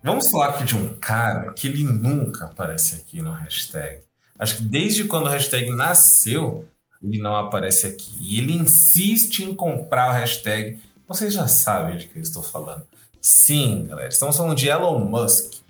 vamos 0.04 0.30
falar 0.30 0.50
aqui 0.50 0.64
de 0.64 0.78
um 0.78 0.94
cara 1.00 1.52
que 1.54 1.68
ele 1.68 1.84
nunca 1.84 2.46
aparece 2.46 2.96
aqui 2.96 3.20
no 3.20 3.32
hashtag. 3.32 4.02
Acho 4.38 4.58
que 4.58 4.64
desde 4.64 5.06
quando 5.06 5.26
o 5.26 5.30
hashtag 5.30 5.72
nasceu, 5.72 6.68
ele 7.02 7.18
não 7.18 7.36
aparece 7.36 7.88
aqui. 7.88 8.16
E 8.20 8.38
ele 8.38 8.54
insiste 8.54 9.40
em 9.44 9.56
comprar 9.56 10.10
o 10.10 10.14
hashtag. 10.14 10.80
Vocês 11.08 11.34
já 11.34 11.48
sabem 11.48 11.98
de 11.98 12.08
que 12.08 12.20
eu 12.20 12.22
estou 12.22 12.44
falando. 12.44 12.84
Sim, 13.20 13.88
galera, 13.88 14.10
estamos 14.10 14.38
falando 14.38 14.56
de 14.56 14.68
Elon 14.68 15.00
Musk. 15.00 15.63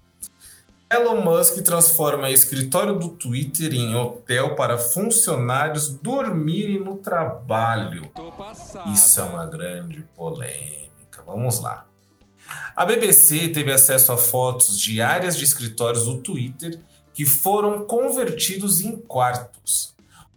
Elon 0.94 1.22
Musk 1.22 1.62
transforma 1.64 2.30
escritório 2.30 2.98
do 2.98 3.10
Twitter 3.10 3.74
em 3.74 3.96
hotel 3.96 4.56
para 4.56 4.78
funcionários 4.78 5.90
dormirem 5.90 6.80
no 6.80 6.98
trabalho. 6.98 8.12
Isso 8.94 9.20
é 9.20 9.24
uma 9.24 9.46
grande 9.46 10.06
polêmica. 10.16 11.24
Vamos 11.26 11.60
lá. 11.60 11.88
A 12.76 12.86
BBC 12.86 13.50
teve 13.50 13.72
acesso 13.72 14.12
a 14.12 14.18
fotos 14.18 14.78
de 14.78 15.02
áreas 15.02 15.38
de 15.38 15.44
escritórios 15.44 16.06
do 16.06 16.18
Twitter 16.18 16.80
que 17.14 17.26
foram 17.26 17.86
convertidos 17.86 18.82
em 18.82 18.98
quartos 18.98 19.94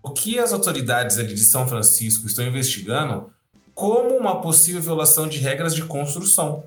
o 0.06 0.12
que 0.12 0.38
as 0.38 0.52
autoridades 0.52 1.18
ali 1.18 1.34
de 1.34 1.44
São 1.44 1.66
Francisco 1.66 2.28
estão 2.28 2.46
investigando 2.46 3.28
como 3.74 4.16
uma 4.16 4.40
possível 4.40 4.80
violação 4.80 5.26
de 5.26 5.38
regras 5.38 5.74
de 5.74 5.82
construção. 5.82 6.62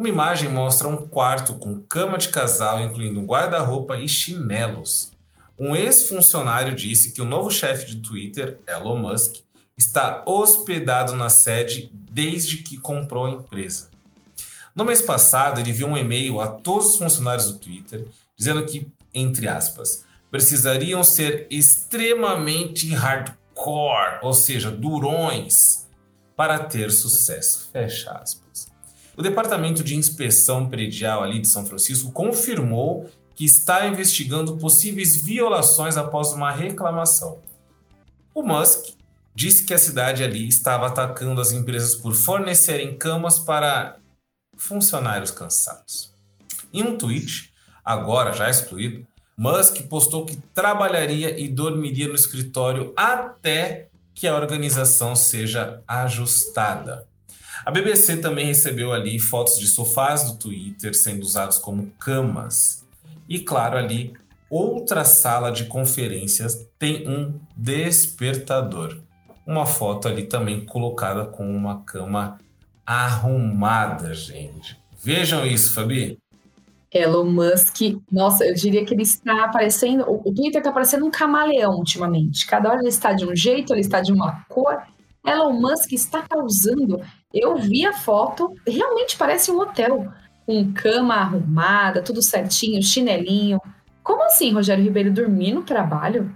Uma 0.00 0.08
imagem 0.08 0.48
mostra 0.48 0.88
um 0.88 0.96
quarto 0.96 1.56
com 1.56 1.78
cama 1.78 2.16
de 2.16 2.30
casal, 2.30 2.80
incluindo 2.80 3.20
um 3.20 3.26
guarda-roupa 3.26 3.98
e 3.98 4.08
chinelos. 4.08 5.12
Um 5.58 5.76
ex-funcionário 5.76 6.74
disse 6.74 7.12
que 7.12 7.20
o 7.20 7.26
novo 7.26 7.50
chefe 7.50 7.84
de 7.84 7.96
Twitter, 7.96 8.58
Elon 8.66 8.96
Musk, 8.96 9.42
está 9.76 10.22
hospedado 10.24 11.14
na 11.14 11.28
sede 11.28 11.92
desde 11.92 12.62
que 12.62 12.78
comprou 12.78 13.26
a 13.26 13.30
empresa. 13.30 13.90
No 14.74 14.86
mês 14.86 15.02
passado, 15.02 15.60
ele 15.60 15.70
viu 15.70 15.88
um 15.88 15.98
e-mail 15.98 16.40
a 16.40 16.48
todos 16.48 16.92
os 16.92 16.96
funcionários 16.96 17.52
do 17.52 17.58
Twitter 17.58 18.06
dizendo 18.34 18.64
que, 18.64 18.90
entre 19.12 19.48
aspas, 19.48 20.06
precisariam 20.30 21.04
ser 21.04 21.46
extremamente 21.50 22.88
hardcore, 22.94 24.20
ou 24.22 24.32
seja, 24.32 24.70
durões, 24.70 25.86
para 26.34 26.58
ter 26.58 26.90
sucesso. 26.90 27.68
Fecha 27.70 28.12
aspas. 28.12 28.69
O 29.20 29.22
Departamento 29.22 29.84
de 29.84 29.96
Inspeção 29.96 30.66
Predial 30.66 31.22
ali 31.22 31.40
de 31.40 31.46
São 31.46 31.66
Francisco 31.66 32.10
confirmou 32.10 33.10
que 33.34 33.44
está 33.44 33.86
investigando 33.86 34.56
possíveis 34.56 35.14
violações 35.22 35.98
após 35.98 36.32
uma 36.32 36.50
reclamação. 36.50 37.38
O 38.34 38.42
Musk 38.42 38.94
disse 39.34 39.66
que 39.66 39.74
a 39.74 39.78
cidade 39.78 40.24
ali 40.24 40.48
estava 40.48 40.86
atacando 40.86 41.38
as 41.38 41.52
empresas 41.52 41.94
por 41.94 42.14
fornecerem 42.14 42.96
camas 42.96 43.38
para 43.38 43.98
funcionários 44.56 45.30
cansados. 45.30 46.14
Em 46.72 46.82
um 46.82 46.96
tweet, 46.96 47.52
agora 47.84 48.32
já 48.32 48.48
excluído, 48.48 49.06
Musk 49.36 49.82
postou 49.82 50.24
que 50.24 50.36
trabalharia 50.54 51.38
e 51.38 51.46
dormiria 51.46 52.08
no 52.08 52.14
escritório 52.14 52.94
até 52.96 53.90
que 54.14 54.26
a 54.26 54.34
organização 54.34 55.14
seja 55.14 55.82
ajustada. 55.86 57.09
A 57.64 57.70
BBC 57.70 58.16
também 58.18 58.46
recebeu 58.46 58.92
ali 58.92 59.18
fotos 59.18 59.58
de 59.58 59.66
sofás 59.66 60.24
do 60.24 60.38
Twitter 60.38 60.94
sendo 60.94 61.22
usados 61.22 61.58
como 61.58 61.92
camas. 61.98 62.86
E 63.28 63.38
claro, 63.38 63.76
ali 63.76 64.14
outra 64.48 65.04
sala 65.04 65.52
de 65.52 65.66
conferências 65.66 66.66
tem 66.78 67.08
um 67.08 67.38
despertador. 67.56 68.98
Uma 69.46 69.66
foto 69.66 70.08
ali 70.08 70.24
também 70.24 70.64
colocada 70.64 71.24
com 71.24 71.48
uma 71.48 71.82
cama 71.82 72.38
arrumada, 72.84 74.12
gente. 74.14 74.76
Vejam 75.02 75.46
isso, 75.46 75.74
Fabi. 75.74 76.18
Elon 76.92 77.30
Musk, 77.30 78.00
nossa, 78.10 78.44
eu 78.44 78.52
diria 78.52 78.84
que 78.84 78.92
ele 78.92 79.02
está 79.02 79.44
aparecendo, 79.44 80.04
o 80.08 80.34
Twitter 80.34 80.58
está 80.58 80.72
parecendo 80.72 81.06
um 81.06 81.10
camaleão 81.10 81.76
ultimamente. 81.76 82.46
Cada 82.46 82.68
hora 82.68 82.80
ele 82.80 82.88
está 82.88 83.12
de 83.12 83.24
um 83.24 83.34
jeito, 83.34 83.72
ele 83.72 83.80
está 83.80 84.00
de 84.00 84.12
uma 84.12 84.44
cor. 84.48 84.82
Elon 85.24 85.52
Musk 85.52 85.92
está 85.92 86.22
causando. 86.22 87.00
Eu 87.32 87.56
vi 87.56 87.86
a 87.86 87.92
foto, 87.92 88.54
realmente 88.66 89.16
parece 89.16 89.50
um 89.52 89.60
hotel, 89.60 90.12
com 90.44 90.72
cama 90.72 91.14
arrumada, 91.14 92.02
tudo 92.02 92.20
certinho, 92.20 92.82
chinelinho. 92.82 93.60
Como 94.02 94.24
assim, 94.24 94.52
Rogério 94.52 94.82
Ribeiro, 94.82 95.12
dormir 95.12 95.52
no 95.52 95.62
trabalho? 95.62 96.34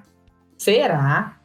Será? 0.56 1.36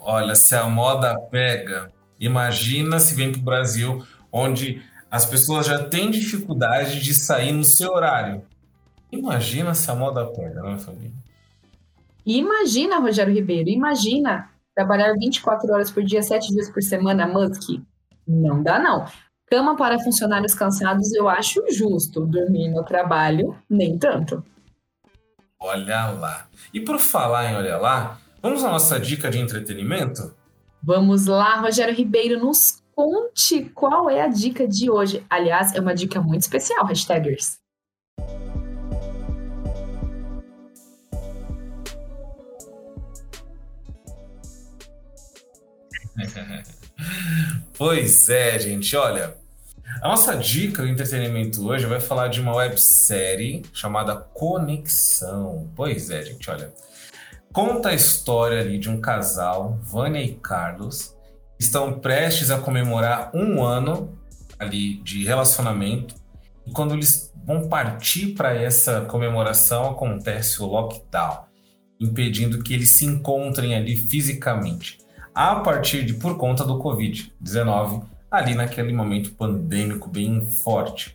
Olha, 0.00 0.36
se 0.36 0.54
a 0.54 0.68
moda 0.68 1.18
pega, 1.30 1.90
imagina 2.18 3.00
se 3.00 3.14
vem 3.14 3.32
para 3.32 3.40
o 3.40 3.44
Brasil, 3.44 4.06
onde 4.30 4.80
as 5.10 5.26
pessoas 5.26 5.66
já 5.66 5.82
têm 5.84 6.10
dificuldade 6.10 7.02
de 7.02 7.12
sair 7.12 7.52
no 7.52 7.64
seu 7.64 7.92
horário. 7.92 8.42
Imagina 9.10 9.74
se 9.74 9.90
a 9.90 9.94
moda 9.94 10.26
pega, 10.26 10.62
não 10.62 10.74
é, 10.74 10.78
Fabi? 10.78 11.12
Imagina, 12.24 12.98
Rogério 12.98 13.34
Ribeiro, 13.34 13.68
imagina 13.68 14.50
trabalhar 14.74 15.12
24 15.14 15.72
horas 15.72 15.90
por 15.90 16.04
dia, 16.04 16.22
7 16.22 16.52
dias 16.52 16.70
por 16.70 16.82
semana, 16.82 17.26
Musk. 17.26 17.80
Não 18.26 18.62
dá, 18.62 18.78
não. 18.78 19.06
Cama 19.46 19.76
para 19.76 19.98
funcionários 20.00 20.54
cansados 20.54 21.12
eu 21.14 21.28
acho 21.28 21.62
justo. 21.70 22.26
Dormir 22.26 22.68
no 22.68 22.84
trabalho, 22.84 23.56
nem 23.70 23.96
tanto. 23.96 24.44
Olha 25.60 26.10
lá. 26.10 26.48
E 26.74 26.80
por 26.80 26.98
falar 26.98 27.52
em 27.52 27.56
olha 27.56 27.78
lá, 27.78 28.18
vamos 28.42 28.64
à 28.64 28.70
nossa 28.70 28.98
dica 28.98 29.30
de 29.30 29.38
entretenimento? 29.38 30.34
Vamos 30.82 31.26
lá, 31.26 31.60
Rogério 31.60 31.94
Ribeiro, 31.94 32.38
nos 32.38 32.82
conte 32.94 33.70
qual 33.74 34.10
é 34.10 34.22
a 34.22 34.28
dica 34.28 34.66
de 34.66 34.90
hoje. 34.90 35.24
Aliás, 35.30 35.74
é 35.74 35.80
uma 35.80 35.94
dica 35.94 36.20
muito 36.20 36.42
especial, 36.42 36.84
hashtagers. 36.84 37.58
pois 47.76 48.28
é, 48.28 48.58
gente, 48.58 48.96
olha. 48.96 49.36
A 50.02 50.08
nossa 50.08 50.36
dica 50.36 50.82
do 50.82 50.88
entretenimento 50.88 51.66
hoje 51.66 51.86
vai 51.86 52.00
falar 52.00 52.28
de 52.28 52.40
uma 52.40 52.54
websérie 52.54 53.62
chamada 53.72 54.16
Conexão. 54.16 55.70
Pois 55.74 56.10
é, 56.10 56.24
gente, 56.24 56.50
olha. 56.50 56.72
Conta 57.52 57.88
a 57.88 57.94
história 57.94 58.60
ali 58.60 58.78
de 58.78 58.90
um 58.90 59.00
casal, 59.00 59.78
Vânia 59.82 60.20
e 60.22 60.34
Carlos, 60.34 61.14
estão 61.58 61.98
prestes 61.98 62.50
a 62.50 62.58
comemorar 62.58 63.30
um 63.34 63.64
ano 63.64 64.18
ali 64.58 64.96
de 65.02 65.24
relacionamento 65.24 66.14
e 66.66 66.72
quando 66.72 66.94
eles 66.94 67.32
vão 67.46 67.68
partir 67.68 68.34
para 68.34 68.54
essa 68.54 69.02
comemoração 69.02 69.88
acontece 69.88 70.60
o 70.60 70.66
lockdown, 70.66 71.44
impedindo 72.00 72.62
que 72.62 72.74
eles 72.74 72.90
se 72.90 73.06
encontrem 73.06 73.74
ali 73.74 73.96
fisicamente. 73.96 74.98
A 75.36 75.56
partir 75.56 76.02
de 76.02 76.14
por 76.14 76.38
conta 76.38 76.64
do 76.64 76.78
COVID-19, 76.78 78.04
ali 78.30 78.54
naquele 78.54 78.90
momento 78.90 79.32
pandêmico 79.32 80.08
bem 80.08 80.48
forte. 80.64 81.14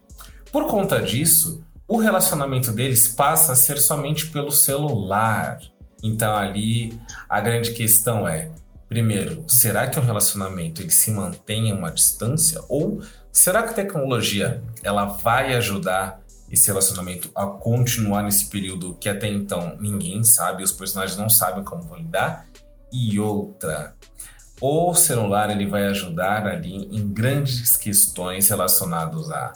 Por 0.51 0.67
conta 0.67 1.01
disso, 1.01 1.65
o 1.87 1.97
relacionamento 1.97 2.71
deles 2.71 3.07
passa 3.07 3.53
a 3.53 3.55
ser 3.55 3.79
somente 3.79 4.27
pelo 4.27 4.51
celular. 4.51 5.59
Então 6.03 6.35
ali 6.35 6.95
a 7.27 7.41
grande 7.41 7.71
questão 7.71 8.27
é 8.27 8.51
Primeiro, 8.87 9.43
será 9.47 9.87
que 9.87 9.97
o 9.97 10.03
relacionamento 10.03 10.83
ele 10.83 10.91
se 10.91 11.09
mantém 11.09 11.69
em 11.69 11.73
uma 11.73 11.89
distância 11.89 12.61
ou 12.69 13.01
será 13.31 13.63
que 13.63 13.69
a 13.69 13.73
tecnologia 13.73 14.61
ela 14.83 15.05
vai 15.05 15.55
ajudar 15.55 16.21
esse 16.51 16.67
relacionamento 16.67 17.31
a 17.33 17.47
continuar 17.47 18.21
nesse 18.21 18.45
período 18.49 18.95
que 18.99 19.09
até 19.09 19.27
então 19.27 19.77
ninguém 19.79 20.23
sabe, 20.23 20.61
os 20.61 20.71
personagens 20.71 21.17
não 21.17 21.29
sabem 21.29 21.63
como 21.63 21.81
vão 21.81 21.97
lidar? 21.97 22.50
E 22.91 23.19
outra, 23.19 23.95
o 24.59 24.93
celular 24.93 25.49
ele 25.49 25.65
vai 25.65 25.85
ajudar 25.85 26.45
ali 26.45 26.87
em 26.95 27.07
grandes 27.07 27.77
questões 27.77 28.49
relacionadas 28.49 29.31
à 29.31 29.53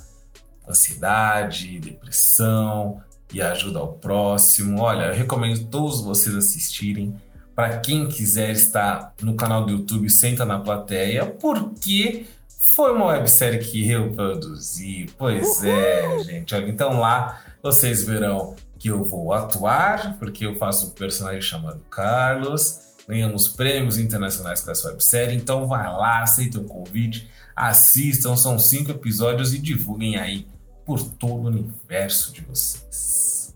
ansiedade, 0.68 1.80
depressão 1.80 3.02
e 3.34 3.42
ajuda 3.42 3.80
ao 3.80 3.94
próximo. 3.94 4.82
Olha, 4.82 5.06
eu 5.06 5.14
recomendo 5.14 5.66
todos 5.68 6.02
vocês 6.02 6.36
assistirem 6.36 7.16
para 7.56 7.80
quem 7.80 8.08
quiser 8.08 8.52
estar 8.52 9.14
no 9.22 9.36
canal 9.36 9.66
do 9.66 9.72
YouTube 9.72 10.10
Senta 10.10 10.44
na 10.46 10.60
Plateia, 10.60 11.26
porque 11.26 12.26
foi 12.74 12.92
uma 12.94 13.06
websérie 13.08 13.60
que 13.60 13.90
eu 13.90 14.12
produzi. 14.12 15.06
Pois 15.18 15.64
é, 15.64 16.08
Uhul. 16.08 16.20
é, 16.20 16.24
gente. 16.24 16.56
Olha, 16.56 16.68
então 16.68 17.00
lá 17.00 17.42
vocês 17.62 18.04
verão 18.04 18.56
que 18.78 18.90
eu 18.90 19.04
vou 19.04 19.32
atuar, 19.34 20.18
porque 20.18 20.46
eu 20.46 20.56
faço 20.56 20.88
um 20.88 20.90
personagem 20.92 21.42
chamado 21.42 21.80
Carlos. 21.90 22.80
Ganhamos 23.08 23.48
prêmios 23.48 23.98
internacionais 23.98 24.62
com 24.62 24.72
essa 24.72 24.90
websérie. 24.90 25.38
Então 25.38 25.68
vai 25.68 25.86
lá, 25.86 26.24
aceitem 26.24 26.62
o 26.62 26.66
convite, 26.66 27.30
assistam. 27.56 28.36
São 28.36 28.58
cinco 28.58 28.92
episódios 28.92 29.54
e 29.54 29.60
divulguem 29.60 30.18
aí 30.18 30.48
por 30.86 31.02
todo 31.02 31.46
o 31.46 31.48
universo 31.48 32.34
de 32.34 32.42
vocês. 32.42 33.56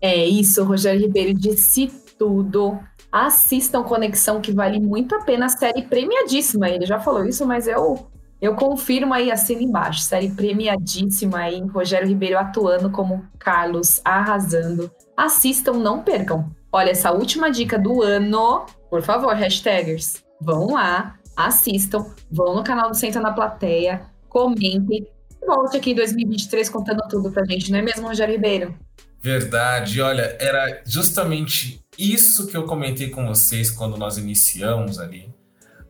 É 0.00 0.24
isso, 0.24 0.62
Rogério 0.62 1.00
Ribeiro 1.00 1.34
disse 1.34 1.88
tudo. 2.18 2.78
Assistam 3.10 3.82
Conexão, 3.82 4.40
que 4.40 4.52
vale 4.52 4.78
muito 4.78 5.14
a 5.14 5.20
pena. 5.20 5.48
Série 5.48 5.82
premiadíssima. 5.82 6.68
Ele 6.68 6.84
já 6.84 7.00
falou 7.00 7.24
isso, 7.24 7.46
mas 7.46 7.66
eu, 7.66 8.06
eu 8.40 8.54
confirmo 8.54 9.14
aí, 9.14 9.30
assina 9.30 9.62
embaixo. 9.62 10.00
Série 10.00 10.30
premiadíssima 10.30 11.38
aí. 11.38 11.60
Rogério 11.60 12.06
Ribeiro 12.06 12.38
atuando 12.38 12.90
como 12.90 13.24
Carlos, 13.38 14.00
arrasando. 14.04 14.90
Assistam, 15.16 15.72
não 15.74 16.02
percam. 16.02 16.50
Olha, 16.70 16.90
essa 16.90 17.12
última 17.12 17.50
dica 17.50 17.78
do 17.78 18.02
ano, 18.02 18.66
por 18.90 19.02
favor, 19.02 19.34
hashtagers, 19.34 20.22
vão 20.40 20.74
lá, 20.74 21.18
assistam, 21.36 22.06
vão 22.30 22.54
no 22.54 22.62
canal 22.62 22.90
do 22.90 22.96
Senta 22.96 23.20
na 23.20 23.32
Plateia, 23.32 24.02
comentem. 24.28 25.06
Volte 25.46 25.78
aqui 25.78 25.92
em 25.92 25.94
2023 25.94 26.68
contando 26.68 27.00
tudo 27.08 27.30
pra 27.30 27.44
gente, 27.46 27.72
não 27.72 27.78
é 27.78 27.82
mesmo, 27.82 28.06
Rogério 28.06 28.34
Ribeiro? 28.34 28.74
Verdade, 29.20 30.00
olha, 30.00 30.36
era 30.38 30.82
justamente 30.84 31.80
isso 31.98 32.46
que 32.46 32.56
eu 32.56 32.64
comentei 32.64 33.08
com 33.08 33.26
vocês 33.26 33.70
quando 33.70 33.96
nós 33.96 34.18
iniciamos 34.18 34.98
ali 34.98 35.32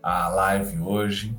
a 0.03 0.29
live 0.29 0.79
hoje, 0.81 1.37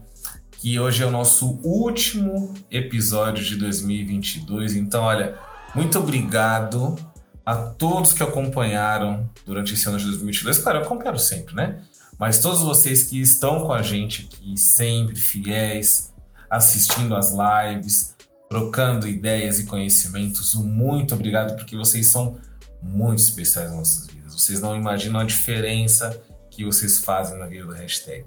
que 0.51 0.79
hoje 0.79 1.01
é 1.01 1.05
o 1.05 1.11
nosso 1.11 1.59
último 1.63 2.53
episódio 2.69 3.43
de 3.43 3.55
2022. 3.55 4.75
Então, 4.75 5.03
olha, 5.03 5.39
muito 5.73 5.97
obrigado 5.97 6.95
a 7.49 7.55
todos 7.55 8.13
que 8.13 8.21
acompanharam 8.21 9.27
durante 9.43 9.73
esse 9.73 9.89
ano 9.89 9.97
de 9.97 10.05
2022. 10.05 10.59
Claro, 10.59 10.77
eu 10.77 10.83
acompanho 10.83 11.17
sempre, 11.17 11.55
né? 11.55 11.81
Mas 12.19 12.37
todos 12.37 12.61
vocês 12.61 13.01
que 13.01 13.19
estão 13.19 13.65
com 13.65 13.73
a 13.73 13.81
gente 13.81 14.29
aqui, 14.31 14.55
sempre 14.55 15.15
fiéis, 15.15 16.13
assistindo 16.47 17.15
as 17.15 17.31
lives, 17.31 18.15
trocando 18.47 19.07
ideias 19.07 19.57
e 19.57 19.65
conhecimentos. 19.65 20.53
Muito 20.53 21.15
obrigado, 21.15 21.55
porque 21.55 21.75
vocês 21.75 22.05
são 22.11 22.37
muito 22.83 23.23
especiais 23.23 23.69
nas 23.69 23.79
nossas 23.79 24.05
vidas. 24.05 24.35
Vocês 24.35 24.61
não 24.61 24.75
imaginam 24.75 25.19
a 25.19 25.23
diferença 25.23 26.21
que 26.51 26.63
vocês 26.63 26.99
fazem 26.99 27.39
na 27.39 27.47
vida 27.47 27.65
do 27.65 27.73
hashtag. 27.73 28.25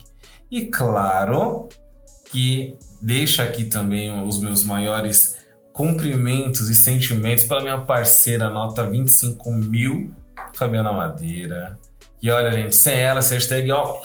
E 0.50 0.66
claro 0.66 1.68
que 2.28 2.76
deixa 3.00 3.44
aqui 3.44 3.66
também 3.66 4.20
os 4.26 4.40
meus 4.40 4.64
maiores 4.64 5.36
cumprimentos 5.72 6.68
e 6.68 6.74
sentimentos 6.74 7.44
para 7.44 7.62
minha 7.62 7.78
parceira 7.80 8.50
nota 8.50 8.88
25 8.88 9.52
mil, 9.52 10.14
Fabiana 10.54 10.92
Madeira. 10.92 11.78
E 12.22 12.30
olha, 12.30 12.52
gente, 12.52 12.76
sem 12.76 12.94
ela, 12.94 13.18
essa 13.18 13.34
hashtag 13.34 13.72
ó, 13.72 14.00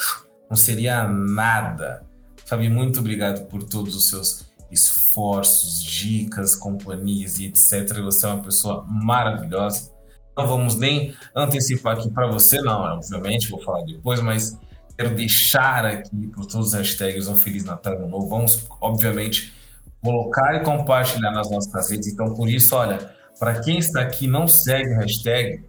não 0.50 0.56
seria 0.56 1.08
nada. 1.08 2.04
Fabi, 2.46 2.70
muito 2.70 3.00
obrigado 3.00 3.46
por 3.48 3.64
todos 3.64 3.96
os 3.96 4.10
seus 4.10 4.48
esforços, 4.72 5.84
dicas, 5.84 6.56
companhias 6.56 7.40
e 7.40 7.48
etc. 7.48 8.00
Você 8.02 8.26
é 8.26 8.30
uma 8.30 8.44
pessoa 8.44 8.86
maravilhosa. 8.88 9.92
Não 10.36 10.48
vamos 10.48 10.76
nem 10.76 11.14
antecipar 11.36 11.98
aqui 11.98 12.10
para 12.10 12.28
você, 12.28 12.62
não, 12.62 12.82
obviamente, 12.82 13.50
vou 13.50 13.62
falar 13.62 13.84
depois, 13.84 14.22
mas 14.22 14.58
quero 14.96 15.16
deixar 15.16 15.86
aqui 15.86 16.28
para 16.28 16.46
todos 16.46 16.68
os 16.68 16.74
hashtags 16.74 17.28
um 17.28 17.36
Feliz 17.36 17.66
Natal 17.66 18.08
Novo. 18.08 18.28
Vamos, 18.28 18.66
obviamente, 18.80 19.54
colocar 20.02 20.56
e 20.56 20.64
compartilhar 20.64 21.32
nas 21.32 21.50
nossas 21.50 21.90
redes. 21.90 22.08
Então, 22.08 22.34
por 22.34 22.50
isso, 22.50 22.76
olha, 22.76 23.12
para 23.40 23.60
quem 23.60 23.78
está 23.78 24.02
aqui 24.02 24.26
e 24.26 24.30
não 24.30 24.48
segue 24.48 24.94
o 24.94 24.98
hashtag, 24.98 25.64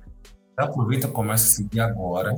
aproveita 0.56 1.06
e 1.06 1.10
começa 1.10 1.44
a 1.44 1.50
seguir 1.50 1.80
agora, 1.80 2.34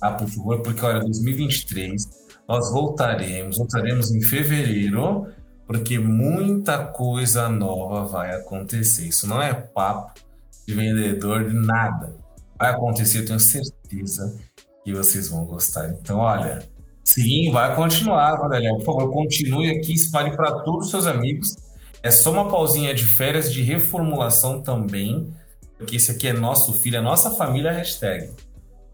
tá, 0.00 0.12
por 0.12 0.28
favor, 0.28 0.60
porque, 0.60 0.84
olha, 0.84 1.00
2023 1.00 2.26
nós 2.48 2.70
voltaremos, 2.70 3.58
voltaremos 3.58 4.10
em 4.12 4.22
fevereiro 4.22 5.26
porque 5.66 5.98
muita 5.98 6.86
coisa 6.86 7.48
nova 7.48 8.04
vai 8.04 8.34
acontecer. 8.34 9.08
Isso 9.08 9.26
não 9.26 9.42
é 9.42 9.52
papo 9.52 10.20
de 10.66 10.74
vendedor 10.74 11.48
de 11.48 11.54
nada. 11.54 12.14
Vai 12.56 12.70
acontecer, 12.70 13.18
eu 13.18 13.26
tenho 13.26 13.40
certeza 13.40 14.38
que 14.84 14.94
vocês 14.94 15.28
vão 15.28 15.44
gostar. 15.44 15.90
Então, 15.90 16.18
olha, 16.18 16.62
sim, 17.06 17.50
vai 17.52 17.74
continuar, 17.74 18.36
Vanderlei. 18.36 18.70
Por 18.70 18.84
favor, 18.84 19.12
continue 19.12 19.70
aqui, 19.70 19.94
espalhe 19.94 20.36
para 20.36 20.60
todos 20.62 20.86
os 20.86 20.90
seus 20.90 21.06
amigos. 21.06 21.56
É 22.02 22.10
só 22.10 22.32
uma 22.32 22.48
pausinha 22.48 22.94
de 22.94 23.04
férias 23.04 23.52
de 23.52 23.62
reformulação 23.62 24.60
também, 24.60 25.32
porque 25.78 25.96
esse 25.96 26.10
aqui 26.10 26.28
é 26.28 26.32
nosso 26.32 26.72
filho, 26.74 26.96
é 26.96 27.00
nossa 27.00 27.30
família 27.30 27.72
hashtag. 27.72 28.30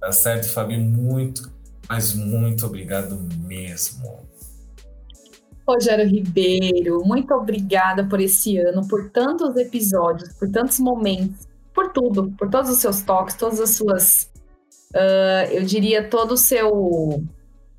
Tá 0.00 0.12
certo, 0.12 0.48
Fabio? 0.48 0.80
Muito, 0.80 1.50
mas 1.88 2.14
muito 2.14 2.66
obrigado 2.66 3.18
mesmo. 3.38 4.26
Rogério 5.66 6.08
Ribeiro, 6.08 7.02
muito 7.04 7.32
obrigada 7.34 8.04
por 8.04 8.20
esse 8.20 8.58
ano, 8.58 8.86
por 8.88 9.10
tantos 9.10 9.56
episódios, 9.56 10.32
por 10.34 10.50
tantos 10.50 10.78
momentos, 10.80 11.46
por 11.72 11.92
tudo, 11.92 12.32
por 12.32 12.50
todos 12.50 12.70
os 12.70 12.78
seus 12.78 13.02
toques, 13.02 13.36
todas 13.36 13.60
as 13.60 13.70
suas, 13.70 14.30
uh, 14.94 15.52
eu 15.52 15.62
diria, 15.64 16.08
todo 16.08 16.32
o 16.32 16.36
seu 16.36 17.22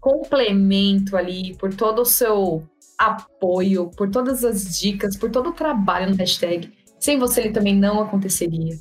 complemento 0.03 1.15
ali, 1.15 1.55
por 1.55 1.73
todo 1.73 2.01
o 2.01 2.05
seu 2.05 2.67
apoio, 2.99 3.89
por 3.95 4.11
todas 4.11 4.43
as 4.43 4.77
dicas, 4.77 5.15
por 5.15 5.31
todo 5.31 5.51
o 5.51 5.53
trabalho 5.53 6.09
no 6.09 6.17
hashtag. 6.17 6.69
Sem 6.99 7.17
você 7.17 7.39
ele 7.39 7.51
também 7.51 7.73
não 7.73 8.01
aconteceria. 8.01 8.75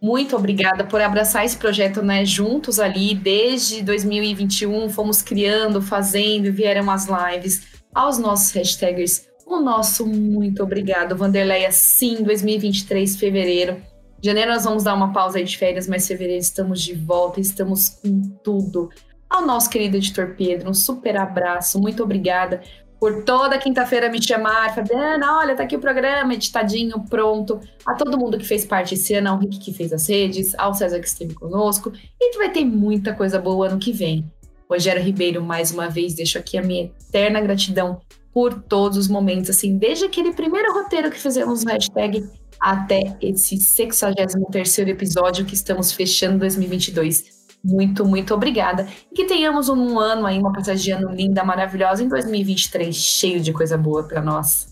Muito 0.00 0.36
obrigada 0.36 0.84
por 0.84 1.00
abraçar 1.00 1.44
esse 1.44 1.56
projeto, 1.56 2.00
né, 2.00 2.24
juntos 2.24 2.78
ali, 2.78 3.12
desde 3.12 3.82
2021, 3.82 4.88
fomos 4.88 5.20
criando, 5.20 5.82
fazendo, 5.82 6.52
vieram 6.52 6.88
as 6.88 7.08
lives 7.08 7.66
aos 7.92 8.16
nossos 8.16 8.52
hashtagers, 8.52 9.26
o 9.44 9.58
nosso 9.58 10.06
muito 10.06 10.62
obrigado, 10.62 11.16
Vanderleia. 11.16 11.72
Sim, 11.72 12.22
2023, 12.22 13.16
fevereiro. 13.16 13.82
Janeiro 14.22 14.52
nós 14.52 14.62
vamos 14.62 14.84
dar 14.84 14.94
uma 14.94 15.12
pausa 15.12 15.38
aí 15.38 15.44
de 15.44 15.56
férias, 15.56 15.88
mas 15.88 16.06
fevereiro 16.06 16.40
estamos 16.40 16.80
de 16.82 16.94
volta, 16.94 17.40
estamos 17.40 17.88
com 17.88 18.20
tudo. 18.44 18.90
Ao 19.28 19.44
nosso 19.46 19.68
querido 19.68 19.96
editor 19.96 20.34
Pedro, 20.36 20.70
um 20.70 20.74
super 20.74 21.16
abraço, 21.16 21.80
muito 21.80 22.02
obrigada 22.02 22.62
por 22.98 23.22
toda 23.22 23.58
quinta-feira 23.58 24.10
me 24.10 24.20
chamar, 24.20 24.74
Fabiana, 24.74 25.38
olha, 25.38 25.54
tá 25.54 25.62
aqui 25.62 25.76
o 25.76 25.80
programa 25.80 26.34
editadinho, 26.34 27.04
pronto. 27.08 27.60
A 27.86 27.94
todo 27.94 28.18
mundo 28.18 28.36
que 28.36 28.44
fez 28.44 28.64
parte 28.64 28.94
esse 28.94 29.14
ano, 29.14 29.30
ao 29.30 29.38
Rick 29.38 29.58
que 29.58 29.72
fez 29.72 29.92
as 29.92 30.08
redes, 30.08 30.52
ao 30.58 30.74
César 30.74 30.98
que 30.98 31.06
esteve 31.06 31.34
conosco, 31.34 31.92
e 32.20 32.30
que 32.32 32.38
vai 32.38 32.50
ter 32.50 32.64
muita 32.64 33.14
coisa 33.14 33.38
boa 33.38 33.68
ano 33.68 33.78
que 33.78 33.92
vem. 33.92 34.28
Rogério 34.68 35.02
Ribeiro, 35.02 35.40
mais 35.42 35.70
uma 35.70 35.88
vez, 35.88 36.14
deixo 36.14 36.38
aqui 36.38 36.58
a 36.58 36.62
minha 36.62 36.84
eterna 36.86 37.40
gratidão 37.40 38.00
por 38.34 38.62
todos 38.62 38.98
os 38.98 39.08
momentos, 39.08 39.48
assim, 39.48 39.78
desde 39.78 40.04
aquele 40.04 40.32
primeiro 40.32 40.72
roteiro 40.74 41.10
que 41.10 41.18
fizemos 41.18 41.64
no 41.64 41.70
hashtag 41.70 42.28
até 42.60 43.16
esse 43.22 43.56
63 43.56 44.78
episódio 44.78 45.44
que 45.44 45.54
estamos 45.54 45.92
fechando 45.92 46.38
2022. 46.38 47.37
Muito, 47.62 48.04
muito 48.04 48.34
obrigada. 48.34 48.86
E 49.10 49.14
que 49.14 49.24
tenhamos 49.24 49.68
um 49.68 49.98
ano 49.98 50.26
aí, 50.26 50.38
uma 50.38 50.52
passagem 50.52 50.84
de 50.84 50.90
ano 50.92 51.14
linda, 51.14 51.42
maravilhosa 51.44 52.02
em 52.02 52.08
2023, 52.08 52.94
cheio 52.94 53.40
de 53.40 53.52
coisa 53.52 53.76
boa 53.76 54.04
para 54.04 54.22
nós. 54.22 54.68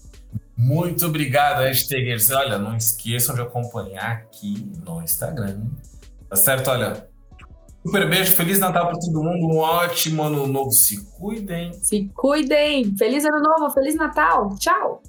Muito 0.57 1.05
obrigado, 1.05 1.61
hashtagers. 1.61 2.31
Olha, 2.31 2.59
não 2.59 2.77
esqueçam 2.77 3.35
de 3.35 3.43
acompanhar 3.43 4.13
aqui 4.13 4.71
no 4.85 5.03
Instagram. 5.03 5.61
Tá 6.29 6.37
certo? 6.37 6.71
Olha, 6.71 7.07
Super 7.87 8.11
beijo, 8.11 8.33
Feliz 8.33 8.59
Natal 8.59 8.89
para 8.89 8.99
todo 8.99 9.23
mundo, 9.23 9.47
um 9.47 9.59
ótimo 9.59 10.25
ano 10.25 10.45
novo. 10.49 10.73
Se 10.73 11.09
cuidem. 11.13 11.73
Se 11.75 12.11
cuidem. 12.17 12.97
Feliz 12.97 13.25
ano 13.25 13.41
novo, 13.41 13.73
Feliz 13.73 13.95
Natal. 13.95 14.57
Tchau. 14.59 15.01